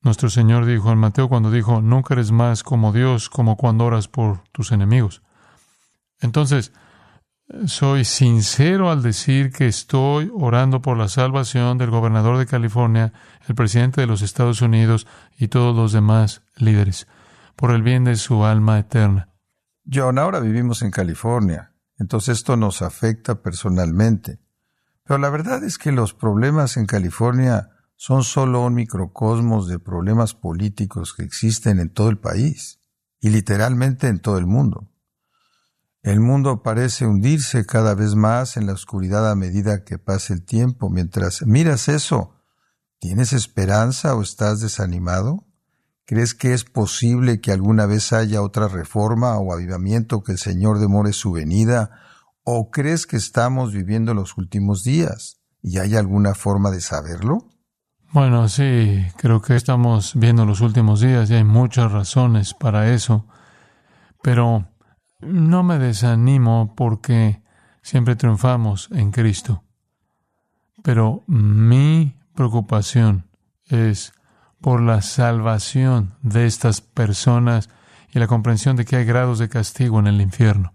nuestro 0.01 0.29
Señor 0.29 0.65
dijo 0.65 0.91
en 0.91 0.97
Mateo 0.97 1.29
cuando 1.29 1.49
dijo, 1.49 1.81
nunca 1.81 2.13
eres 2.13 2.31
más 2.31 2.63
como 2.63 2.91
Dios 2.91 3.29
como 3.29 3.55
cuando 3.55 3.85
oras 3.85 4.07
por 4.07 4.43
tus 4.51 4.71
enemigos. 4.71 5.21
Entonces, 6.19 6.73
soy 7.65 8.03
sincero 8.03 8.91
al 8.91 9.01
decir 9.01 9.51
que 9.51 9.67
estoy 9.67 10.29
orando 10.33 10.81
por 10.81 10.97
la 10.97 11.07
salvación 11.07 11.77
del 11.77 11.89
gobernador 11.89 12.37
de 12.37 12.45
California, 12.45 13.13
el 13.47 13.55
presidente 13.55 14.01
de 14.01 14.07
los 14.07 14.21
Estados 14.21 14.61
Unidos 14.61 15.07
y 15.37 15.47
todos 15.47 15.73
los 15.73 15.93
demás 15.93 16.41
líderes, 16.57 17.07
por 17.55 17.71
el 17.71 17.81
bien 17.81 18.03
de 18.03 18.17
su 18.17 18.43
alma 18.43 18.79
eterna. 18.79 19.29
John, 19.91 20.19
ahora 20.19 20.39
vivimos 20.39 20.81
en 20.81 20.91
California, 20.91 21.73
entonces 21.97 22.39
esto 22.39 22.57
nos 22.57 22.81
afecta 22.81 23.41
personalmente. 23.41 24.39
Pero 25.03 25.17
la 25.17 25.29
verdad 25.29 25.63
es 25.63 25.77
que 25.77 25.93
los 25.93 26.13
problemas 26.13 26.75
en 26.75 26.85
California 26.85 27.69
son 27.95 28.23
solo 28.23 28.65
un 28.65 28.73
microcosmos 28.73 29.67
de 29.67 29.79
problemas 29.79 30.33
políticos 30.33 31.13
que 31.15 31.23
existen 31.23 31.79
en 31.79 31.89
todo 31.89 32.09
el 32.09 32.19
país 32.19 32.81
y 33.21 33.29
literalmente 33.29 34.07
en 34.07 34.19
todo 34.19 34.37
el 34.37 34.45
mundo. 34.45 34.91
El 36.03 36.19
mundo 36.19 36.61
parece 36.61 37.05
hundirse 37.05 37.65
cada 37.65 37.95
vez 37.95 38.15
más 38.15 38.57
en 38.57 38.67
la 38.67 38.73
oscuridad 38.73 39.29
a 39.29 39.35
medida 39.35 39.83
que 39.83 39.97
pasa 39.97 40.33
el 40.33 40.45
tiempo. 40.45 40.89
Mientras 40.89 41.45
miras 41.45 41.87
eso, 41.87 42.35
¿tienes 42.99 43.33
esperanza 43.33 44.15
o 44.15 44.21
estás 44.21 44.59
desanimado? 44.59 45.46
¿Crees 46.07 46.33
que 46.33 46.53
es 46.53 46.63
posible 46.63 47.41
que 47.41 47.51
alguna 47.51 47.85
vez 47.85 48.13
haya 48.13 48.41
otra 48.41 48.69
reforma 48.69 49.37
o 49.39 49.51
avivamiento 49.51 50.23
que 50.23 50.31
el 50.31 50.37
Señor 50.37 50.79
demore 50.79 51.11
su 51.11 51.33
venida? 51.33 51.91
¿O 52.45 52.71
crees 52.71 53.05
que 53.05 53.17
estamos 53.17 53.73
viviendo 53.73 54.13
los 54.13 54.37
últimos 54.37 54.85
días? 54.85 55.41
¿Y 55.61 55.79
hay 55.79 55.97
alguna 55.97 56.33
forma 56.33 56.71
de 56.71 56.79
saberlo? 56.79 57.49
Bueno, 58.13 58.47
sí, 58.47 59.05
creo 59.17 59.41
que 59.41 59.57
estamos 59.57 60.13
viendo 60.15 60.45
los 60.45 60.61
últimos 60.61 61.01
días 61.01 61.29
y 61.29 61.33
hay 61.33 61.43
muchas 61.43 61.91
razones 61.91 62.53
para 62.53 62.93
eso. 62.93 63.27
Pero 64.23 64.65
no 65.19 65.63
me 65.63 65.77
desanimo 65.77 66.73
porque 66.77 67.43
siempre 67.81 68.15
triunfamos 68.15 68.87
en 68.93 69.11
Cristo. 69.11 69.65
Pero 70.83 71.25
mi 71.27 72.15
preocupación 72.33 73.29
es 73.65 74.13
por 74.61 74.81
la 74.81 75.01
salvación 75.01 76.15
de 76.21 76.45
estas 76.45 76.81
personas 76.81 77.69
y 78.11 78.19
la 78.19 78.27
comprensión 78.27 78.75
de 78.75 78.85
que 78.85 78.95
hay 78.95 79.05
grados 79.05 79.39
de 79.39 79.49
castigo 79.49 79.99
en 79.99 80.07
el 80.07 80.21
infierno. 80.21 80.73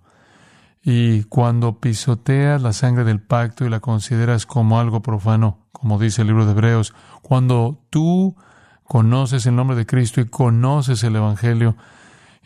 Y 0.85 1.25
cuando 1.25 1.79
pisoteas 1.79 2.61
la 2.61 2.73
sangre 2.73 3.05
del 3.05 3.21
pacto 3.21 3.65
y 3.65 3.71
la 3.71 3.81
consideras 3.81 4.47
como 4.47 4.81
algo 4.81 5.01
profano, 5.01 5.67
como 5.71 5.99
dice 5.99 6.23
el 6.23 6.29
libro 6.29 6.45
de 6.45 6.53
Hebreos, 6.53 6.93
cuando 7.23 7.85
tú 7.91 8.37
conoces 8.85 9.47
el 9.47 9.55
nombre 9.55 9.77
de 9.77 9.87
Cristo 9.87 10.21
y 10.21 10.27
conoces 10.27 11.05
el 11.05 11.17
Evangelio 11.17 11.77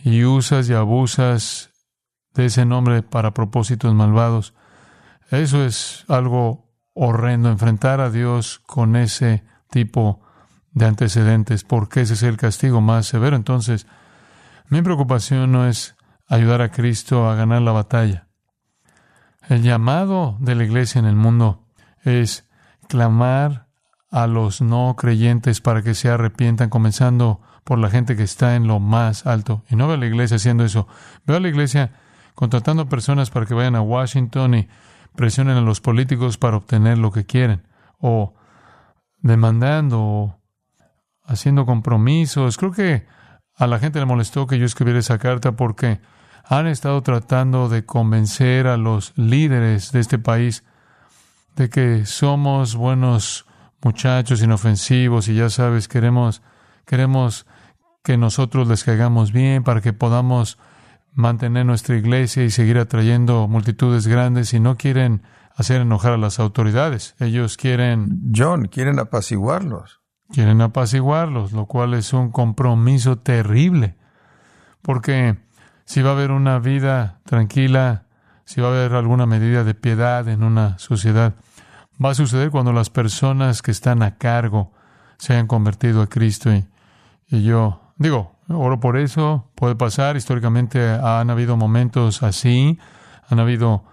y 0.05 0.25
usas 0.25 0.69
y 0.69 0.75
abusas 0.75 1.71
de 2.35 2.47
ese 2.47 2.67
nombre 2.67 3.03
para 3.03 3.33
propósitos 3.33 3.95
malvados. 3.95 4.55
Eso 5.31 5.65
es 5.65 6.05
algo 6.09 6.71
horrendo, 6.93 7.51
enfrentar 7.51 8.01
a 8.01 8.11
Dios 8.11 8.61
con 8.67 8.97
ese 8.97 9.45
tipo 9.71 10.26
de 10.77 10.85
antecedentes, 10.85 11.65
porque 11.65 12.03
ese 12.03 12.13
es 12.13 12.23
el 12.23 12.37
castigo 12.37 12.83
más 12.83 13.07
severo. 13.07 13.35
Entonces, 13.35 13.87
mi 14.69 14.83
preocupación 14.83 15.51
no 15.51 15.67
es 15.67 15.97
ayudar 16.29 16.61
a 16.61 16.71
Cristo 16.71 17.31
a 17.31 17.35
ganar 17.35 17.63
la 17.63 17.73
batalla. 17.73 18.29
El 19.49 19.63
llamado 19.63 20.37
de 20.39 20.55
la 20.55 20.65
iglesia 20.65 20.99
en 20.99 21.07
el 21.07 21.17
mundo 21.17 21.65
es 22.05 22.47
clamar 22.89 23.69
a 24.11 24.27
los 24.27 24.61
no 24.61 24.95
creyentes 24.99 25.63
para 25.63 25.81
que 25.81 25.95
se 25.95 26.11
arrepientan, 26.11 26.69
comenzando 26.69 27.41
por 27.65 27.79
la 27.79 27.89
gente 27.89 28.15
que 28.15 28.25
está 28.25 28.55
en 28.55 28.67
lo 28.67 28.79
más 28.79 29.25
alto. 29.25 29.63
Y 29.71 29.77
no 29.77 29.87
veo 29.87 29.97
a 29.97 30.01
la 30.01 30.07
iglesia 30.07 30.37
haciendo 30.37 30.63
eso. 30.63 30.87
Veo 31.25 31.39
a 31.39 31.41
la 31.41 31.49
iglesia 31.49 31.93
contratando 32.35 32.87
personas 32.87 33.31
para 33.31 33.47
que 33.47 33.55
vayan 33.55 33.77
a 33.77 33.81
Washington 33.81 34.55
y 34.55 34.69
presionen 35.15 35.57
a 35.57 35.63
los 35.63 35.81
políticos 35.81 36.37
para 36.37 36.59
obtener 36.59 36.99
lo 36.99 37.13
que 37.13 37.25
quieren, 37.25 37.67
o 37.99 38.35
demandando, 39.23 40.03
o 40.03 40.46
haciendo 41.27 41.67
compromisos. 41.67 42.57
Creo 42.57 42.73
que 42.73 43.07
a 43.57 43.67
la 43.67 43.79
gente 43.79 43.99
le 43.99 44.07
molestó 44.07 44.47
que 44.47 44.59
yo 44.59 44.67
escribiera 44.67 44.99
esa 44.99 45.19
carta 45.19 45.53
porque 45.53 46.01
han 46.45 46.67
estado 46.67 47.03
tratando 47.03 47.69
de 47.69 47.85
convencer 47.85 48.67
a 48.67 48.77
los 48.77 49.13
líderes 49.17 49.93
de 49.93 50.01
este 50.01 50.19
país 50.19 50.65
de 51.57 51.69
que 51.71 52.07
somos 52.07 52.77
buenos 52.77 53.47
muchachos 53.83 54.43
inofensivos 54.43 55.29
y 55.29 55.35
ya 55.35 55.49
sabes, 55.51 55.89
queremos, 55.89 56.43
queremos 56.85 57.47
que 58.05 58.17
nosotros 58.17 58.69
les 58.69 58.85
caigamos 58.85 59.33
bien 59.33 59.65
para 59.65 59.81
que 59.81 59.93
podamos 59.93 60.59
mantener 61.13 61.65
nuestra 61.65 61.97
iglesia 61.97 62.45
y 62.45 62.51
seguir 62.51 62.79
atrayendo 62.79 63.49
multitudes 63.49 64.07
grandes 64.07 64.53
y 64.53 64.61
no 64.61 64.77
quieren 64.77 65.23
hacer 65.57 65.81
enojar 65.81 66.13
a 66.13 66.19
las 66.19 66.39
autoridades. 66.39 67.17
Ellos 67.19 67.57
quieren... 67.57 68.21
John, 68.35 68.69
quieren 68.69 68.99
apaciguarlos. 68.99 70.03
Quieren 70.33 70.61
apaciguarlos, 70.61 71.53
lo 71.53 71.67
cual 71.67 71.95
es 71.95 72.13
un 72.13 72.31
compromiso 72.31 73.19
terrible. 73.19 73.95
Porque 74.83 75.37
si 75.85 76.03
va 76.03 76.11
a 76.11 76.13
haber 76.15 76.31
una 76.31 76.59
vida 76.59 77.21
tranquila, 77.25 78.05
si 78.45 78.61
va 78.61 78.69
a 78.69 78.71
haber 78.71 78.95
alguna 78.95 79.27
medida 79.27 79.65
de 79.65 79.75
piedad 79.75 80.29
en 80.29 80.43
una 80.43 80.79
sociedad, 80.79 81.35
va 82.03 82.11
a 82.11 82.15
suceder 82.15 82.51
cuando 82.51 82.73
las 82.73 82.91
personas 82.91 83.63
que 83.63 83.71
están 83.71 84.03
a 84.03 84.17
cargo 84.17 84.73
se 85.19 85.33
hayan 85.33 85.47
convertido 85.47 86.03
a 86.03 86.09
Cristo. 86.09 86.51
Y, 86.53 87.43
yo 87.43 87.81
digo, 87.97 88.37
Oro 88.49 88.79
por 88.79 88.97
eso, 88.97 89.51
puede 89.55 89.75
pasar. 89.75 90.17
Históricamente 90.17 90.81
han 90.89 91.31
habido 91.31 91.57
momentos 91.57 92.23
así, 92.23 92.79
han 93.29 93.41
habido 93.41 93.85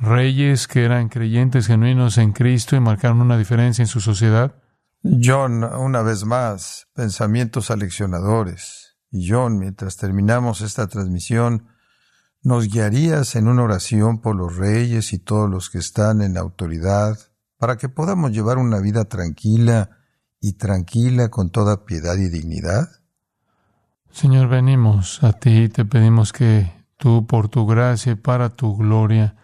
reyes 0.00 0.66
que 0.66 0.84
eran 0.84 1.08
creyentes 1.08 1.66
genuinos 1.66 2.18
en 2.18 2.32
Cristo 2.32 2.76
y 2.76 2.80
marcaron 2.80 3.20
una 3.20 3.38
diferencia 3.38 3.82
en 3.82 3.88
su 3.88 4.00
sociedad. 4.00 4.54
John, 5.02 5.64
una 5.64 6.02
vez 6.02 6.24
más, 6.24 6.86
pensamientos 6.94 7.70
aleccionadores. 7.70 8.96
Y 9.10 9.28
John, 9.28 9.58
mientras 9.58 9.96
terminamos 9.96 10.60
esta 10.60 10.86
transmisión, 10.86 11.66
¿nos 12.42 12.68
guiarías 12.68 13.34
en 13.34 13.48
una 13.48 13.64
oración 13.64 14.20
por 14.20 14.36
los 14.36 14.56
reyes 14.56 15.12
y 15.12 15.18
todos 15.18 15.50
los 15.50 15.70
que 15.70 15.78
están 15.78 16.22
en 16.22 16.38
autoridad 16.38 17.18
para 17.58 17.76
que 17.76 17.88
podamos 17.88 18.32
llevar 18.32 18.58
una 18.58 18.78
vida 18.78 19.04
tranquila 19.04 19.90
y 20.40 20.54
tranquila 20.54 21.30
con 21.30 21.50
toda 21.50 21.84
piedad 21.84 22.16
y 22.16 22.28
dignidad? 22.28 22.88
Señor, 24.10 24.48
venimos 24.48 25.22
a 25.24 25.32
ti 25.32 25.64
y 25.64 25.68
te 25.68 25.84
pedimos 25.84 26.32
que 26.32 26.70
tú, 26.96 27.26
por 27.26 27.48
tu 27.48 27.66
gracia 27.66 28.12
y 28.12 28.16
para 28.16 28.50
tu 28.50 28.76
gloria, 28.76 29.36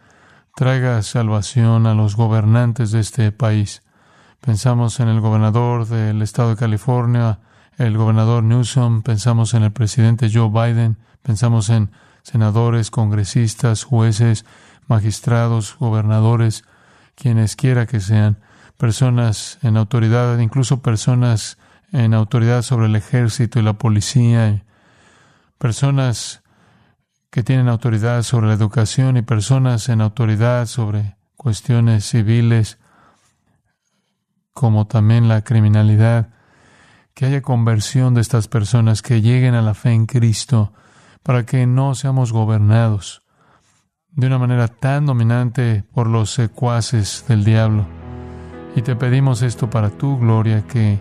traigas 0.55 1.07
salvación 1.07 1.87
a 1.87 1.94
los 1.94 2.16
gobernantes 2.16 2.90
de 2.90 3.01
este 3.01 3.33
país. 3.33 3.83
Pensamos 4.40 5.01
en 5.01 5.09
el 5.09 5.20
gobernador 5.20 5.87
del 5.87 6.22
estado 6.22 6.51
de 6.51 6.57
California, 6.57 7.40
el 7.77 7.96
gobernador 7.96 8.42
Newsom, 8.42 9.03
pensamos 9.03 9.55
en 9.55 9.62
el 9.64 9.72
presidente 9.72 10.31
Joe 10.33 10.48
Biden, 10.48 10.96
pensamos 11.22 11.70
en 11.70 11.90
senadores, 12.22 12.90
congresistas, 12.90 13.85
jueces, 13.85 14.44
magistrados, 14.87 15.77
gobernadores, 15.79 16.64
quienes 17.14 17.57
quiera 17.57 17.87
que 17.87 18.01
sean, 18.01 18.38
personas 18.77 19.59
en 19.62 19.77
autoridad, 19.77 20.38
incluso 20.38 20.83
personas 20.83 21.59
en 21.92 22.14
autoridad 22.14 22.62
sobre 22.62 22.87
el 22.87 22.96
ejército 22.96 23.59
y 23.59 23.62
la 23.62 23.74
policía, 23.74 24.64
personas 25.59 26.42
que 27.31 27.42
tienen 27.42 27.68
autoridad 27.68 28.22
sobre 28.22 28.48
la 28.48 28.55
educación 28.55 29.16
y 29.16 29.22
personas 29.22 29.88
en 29.88 30.01
autoridad 30.01 30.66
sobre 30.66 31.16
cuestiones 31.37 32.05
civiles, 32.09 32.79
como 34.59 34.88
también 34.88 35.29
la 35.29 35.42
criminalidad, 35.42 36.31
que 37.14 37.27
haya 37.27 37.42
conversión 37.42 38.14
de 38.14 38.21
estas 38.21 38.49
personas, 38.49 39.03
que 39.03 39.23
lleguen 39.23 39.55
a 39.55 39.62
la 39.62 39.73
fe 39.73 39.92
en 39.92 40.07
Cristo, 40.07 40.73
para 41.23 41.47
que 41.47 41.64
no 41.64 41.94
seamos 41.94 42.33
gobernados 42.33 43.23
de 44.11 44.27
una 44.27 44.37
manera 44.37 44.66
tan 44.66 45.07
dominante 45.07 45.85
por 45.94 46.09
los 46.09 46.31
secuaces 46.31 47.25
del 47.29 47.44
diablo. 47.44 47.87
Y 48.75 48.83
te 48.83 48.97
pedimos 48.97 49.42
esto 49.42 49.71
para 49.71 49.90
tu 49.90 50.18
gloria, 50.18 50.66
que 50.66 50.99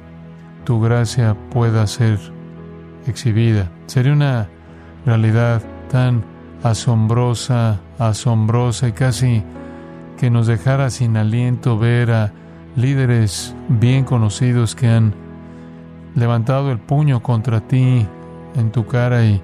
tu 0.63 0.79
gracia 0.79 1.35
pueda 1.49 1.87
ser 1.87 2.19
exhibida. 3.07 3.71
Sería 3.87 4.13
una 4.13 4.49
realidad 5.03 5.63
tan 5.89 6.23
asombrosa, 6.61 7.79
asombrosa 7.97 8.87
y 8.87 8.91
casi 8.91 9.43
que 10.15 10.29
nos 10.29 10.45
dejara 10.45 10.91
sin 10.91 11.17
aliento 11.17 11.79
ver 11.79 12.11
a 12.11 12.33
líderes 12.77 13.55
bien 13.67 14.05
conocidos 14.05 14.75
que 14.75 14.87
han 14.87 15.13
levantado 16.15 16.71
el 16.71 16.77
puño 16.77 17.21
contra 17.23 17.59
ti 17.59 18.05
en 18.55 18.71
tu 18.71 18.85
cara 18.85 19.25
y 19.25 19.41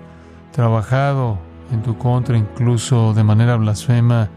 trabajado 0.52 1.40
en 1.72 1.82
tu 1.82 1.98
contra 1.98 2.38
incluso 2.38 3.14
de 3.16 3.24
manera 3.24 3.56
blasfema, 3.58 4.30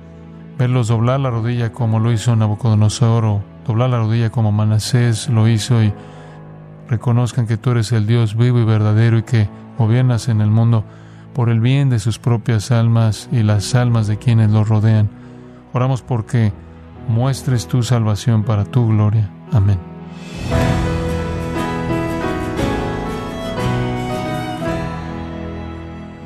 verlos 0.59 0.89
doblar 0.89 1.21
la 1.21 1.31
rodilla 1.31 1.73
como 1.73 2.01
lo 2.01 2.11
hizo 2.11 2.35
Nabucodonosor 2.35 3.25
o 3.27 3.43
doblar 3.67 3.91
la 3.91 3.99
rodilla 3.99 4.31
como 4.31 4.51
Manasés 4.51 5.29
lo 5.29 5.47
hizo 5.47 5.83
y 5.83 5.93
reconozcan 6.89 7.47
que 7.47 7.59
tú 7.59 7.73
eres 7.73 7.93
el 7.93 8.07
Dios 8.07 8.35
vivo 8.35 8.59
y 8.61 8.65
verdadero 8.65 9.19
y 9.19 9.23
que 9.25 9.51
gobiernas 9.77 10.29
en 10.29 10.41
el 10.41 10.51
mundo 10.51 10.85
por 11.35 11.51
el 11.51 11.61
bien 11.61 11.91
de 11.91 11.99
sus 11.99 12.19
propias 12.19 12.71
almas 12.71 13.29
y 13.31 13.43
las 13.43 13.75
almas 13.75 14.07
de 14.07 14.17
quienes 14.17 14.51
los 14.51 14.67
rodean. 14.67 15.11
Oramos 15.75 16.01
porque 16.01 16.55
muestres 17.09 17.67
tu 17.67 17.83
salvación 17.83 18.45
para 18.45 18.65
tu 18.65 18.89
gloria. 18.89 19.31
Amén. 19.53 19.79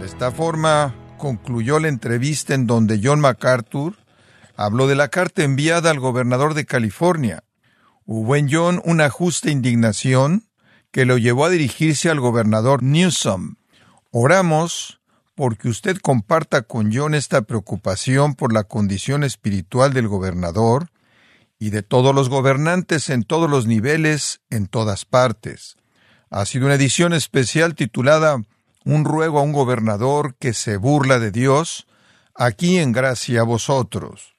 De 0.00 0.06
esta 0.06 0.30
forma 0.30 0.94
concluyó 1.18 1.78
la 1.78 1.88
entrevista 1.88 2.54
en 2.54 2.66
donde 2.66 3.00
John 3.02 3.20
MacArthur 3.20 3.96
habló 4.56 4.86
de 4.86 4.94
la 4.94 5.08
carta 5.08 5.42
enviada 5.42 5.90
al 5.90 6.00
gobernador 6.00 6.54
de 6.54 6.66
California. 6.66 7.44
Hubo 8.04 8.36
en 8.36 8.48
John 8.50 8.82
una 8.84 9.08
justa 9.08 9.50
indignación 9.50 10.48
que 10.90 11.04
lo 11.04 11.18
llevó 11.18 11.44
a 11.44 11.50
dirigirse 11.50 12.10
al 12.10 12.20
gobernador 12.20 12.82
Newsom. 12.82 13.56
Oramos 14.10 14.99
porque 15.40 15.70
usted 15.70 15.96
comparta 15.96 16.60
con 16.60 16.92
John 16.92 17.14
esta 17.14 17.40
preocupación 17.40 18.34
por 18.34 18.52
la 18.52 18.64
condición 18.64 19.24
espiritual 19.24 19.94
del 19.94 20.06
gobernador 20.06 20.90
y 21.58 21.70
de 21.70 21.82
todos 21.82 22.14
los 22.14 22.28
gobernantes 22.28 23.08
en 23.08 23.22
todos 23.22 23.48
los 23.48 23.66
niveles, 23.66 24.42
en 24.50 24.66
todas 24.66 25.06
partes. 25.06 25.78
Ha 26.28 26.44
sido 26.44 26.66
una 26.66 26.74
edición 26.74 27.14
especial 27.14 27.74
titulada 27.74 28.42
Un 28.84 29.06
ruego 29.06 29.38
a 29.38 29.42
un 29.42 29.52
gobernador 29.52 30.34
que 30.38 30.52
se 30.52 30.76
burla 30.76 31.18
de 31.18 31.30
Dios, 31.30 31.86
aquí 32.34 32.76
en 32.76 32.92
gracia 32.92 33.40
a 33.40 33.44
vosotros. 33.44 34.34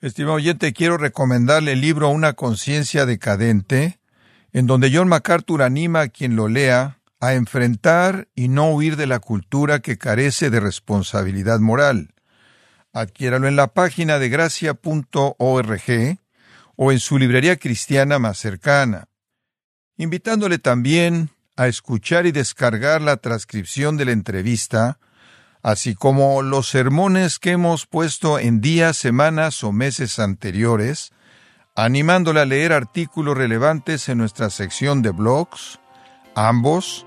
Estimado 0.00 0.36
oyente, 0.36 0.72
quiero 0.74 0.96
recomendarle 0.96 1.72
el 1.72 1.80
libro 1.80 2.08
Una 2.10 2.34
conciencia 2.34 3.04
decadente, 3.04 3.98
en 4.52 4.68
donde 4.68 4.92
John 4.94 5.08
MacArthur 5.08 5.62
anima 5.62 6.02
a 6.02 6.08
quien 6.08 6.36
lo 6.36 6.46
lea 6.46 7.00
a 7.24 7.34
enfrentar 7.34 8.28
y 8.34 8.48
no 8.48 8.70
huir 8.70 8.96
de 8.96 9.06
la 9.06 9.18
cultura 9.18 9.80
que 9.80 9.96
carece 9.96 10.50
de 10.50 10.60
responsabilidad 10.60 11.58
moral. 11.58 12.14
Adquiéralo 12.92 13.48
en 13.48 13.56
la 13.56 13.68
página 13.68 14.18
de 14.18 14.28
gracia.org 14.28 16.18
o 16.76 16.92
en 16.92 17.00
su 17.00 17.18
librería 17.18 17.56
cristiana 17.56 18.18
más 18.18 18.36
cercana, 18.36 19.08
invitándole 19.96 20.58
también 20.58 21.30
a 21.56 21.66
escuchar 21.66 22.26
y 22.26 22.32
descargar 22.32 23.00
la 23.00 23.16
transcripción 23.16 23.96
de 23.96 24.04
la 24.04 24.12
entrevista, 24.12 24.98
así 25.62 25.94
como 25.94 26.42
los 26.42 26.68
sermones 26.68 27.38
que 27.38 27.52
hemos 27.52 27.86
puesto 27.86 28.38
en 28.38 28.60
días, 28.60 28.98
semanas 28.98 29.64
o 29.64 29.72
meses 29.72 30.18
anteriores, 30.18 31.12
animándole 31.74 32.40
a 32.40 32.44
leer 32.44 32.74
artículos 32.74 33.36
relevantes 33.36 34.10
en 34.10 34.18
nuestra 34.18 34.50
sección 34.50 35.00
de 35.00 35.10
blogs, 35.10 35.80
ambos 36.34 37.06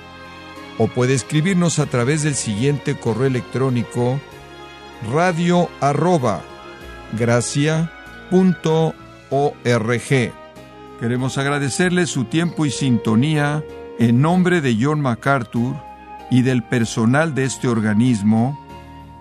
O 0.77 0.87
puede 0.87 1.13
escribirnos 1.13 1.79
a 1.79 1.85
través 1.85 2.23
del 2.23 2.35
siguiente 2.35 2.95
correo 2.95 3.27
electrónico 3.27 4.19
radio 5.11 5.69
arroba 5.79 6.41
gracia.org. 7.17 8.31
Queremos 10.99 11.37
agradecerle 11.37 12.05
su 12.05 12.25
tiempo 12.25 12.65
y 12.65 12.71
sintonía 12.71 13.63
en 13.99 14.21
nombre 14.21 14.61
de 14.61 14.77
John 14.79 15.01
MacArthur 15.01 15.75
y 16.29 16.43
del 16.43 16.63
personal 16.63 17.35
de 17.35 17.43
este 17.43 17.67
organismo 17.67 18.59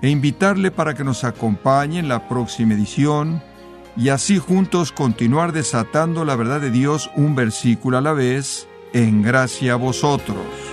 e 0.03 0.09
invitarle 0.09 0.71
para 0.71 0.95
que 0.95 1.05
nos 1.05 1.25
acompañe 1.25 1.99
en 1.99 2.09
la 2.09 2.29
próxima 2.29 2.75
edición 2.75 3.43
y 3.97 4.11
así 4.11 4.39
juntos 4.39 4.93
continuar 4.93 5.53
desatando 5.53 6.25
la 6.25 6.37
verdad 6.37 6.61
de 6.61 6.71
Dios 6.71 7.11
un 7.17 7.35
versículo 7.35 7.99
a 7.99 8.01
la 8.01 8.13
vez 8.13 8.69
en 8.93 9.23
gracia 9.23 9.75
a 9.75 9.77
vosotros. 9.77 10.70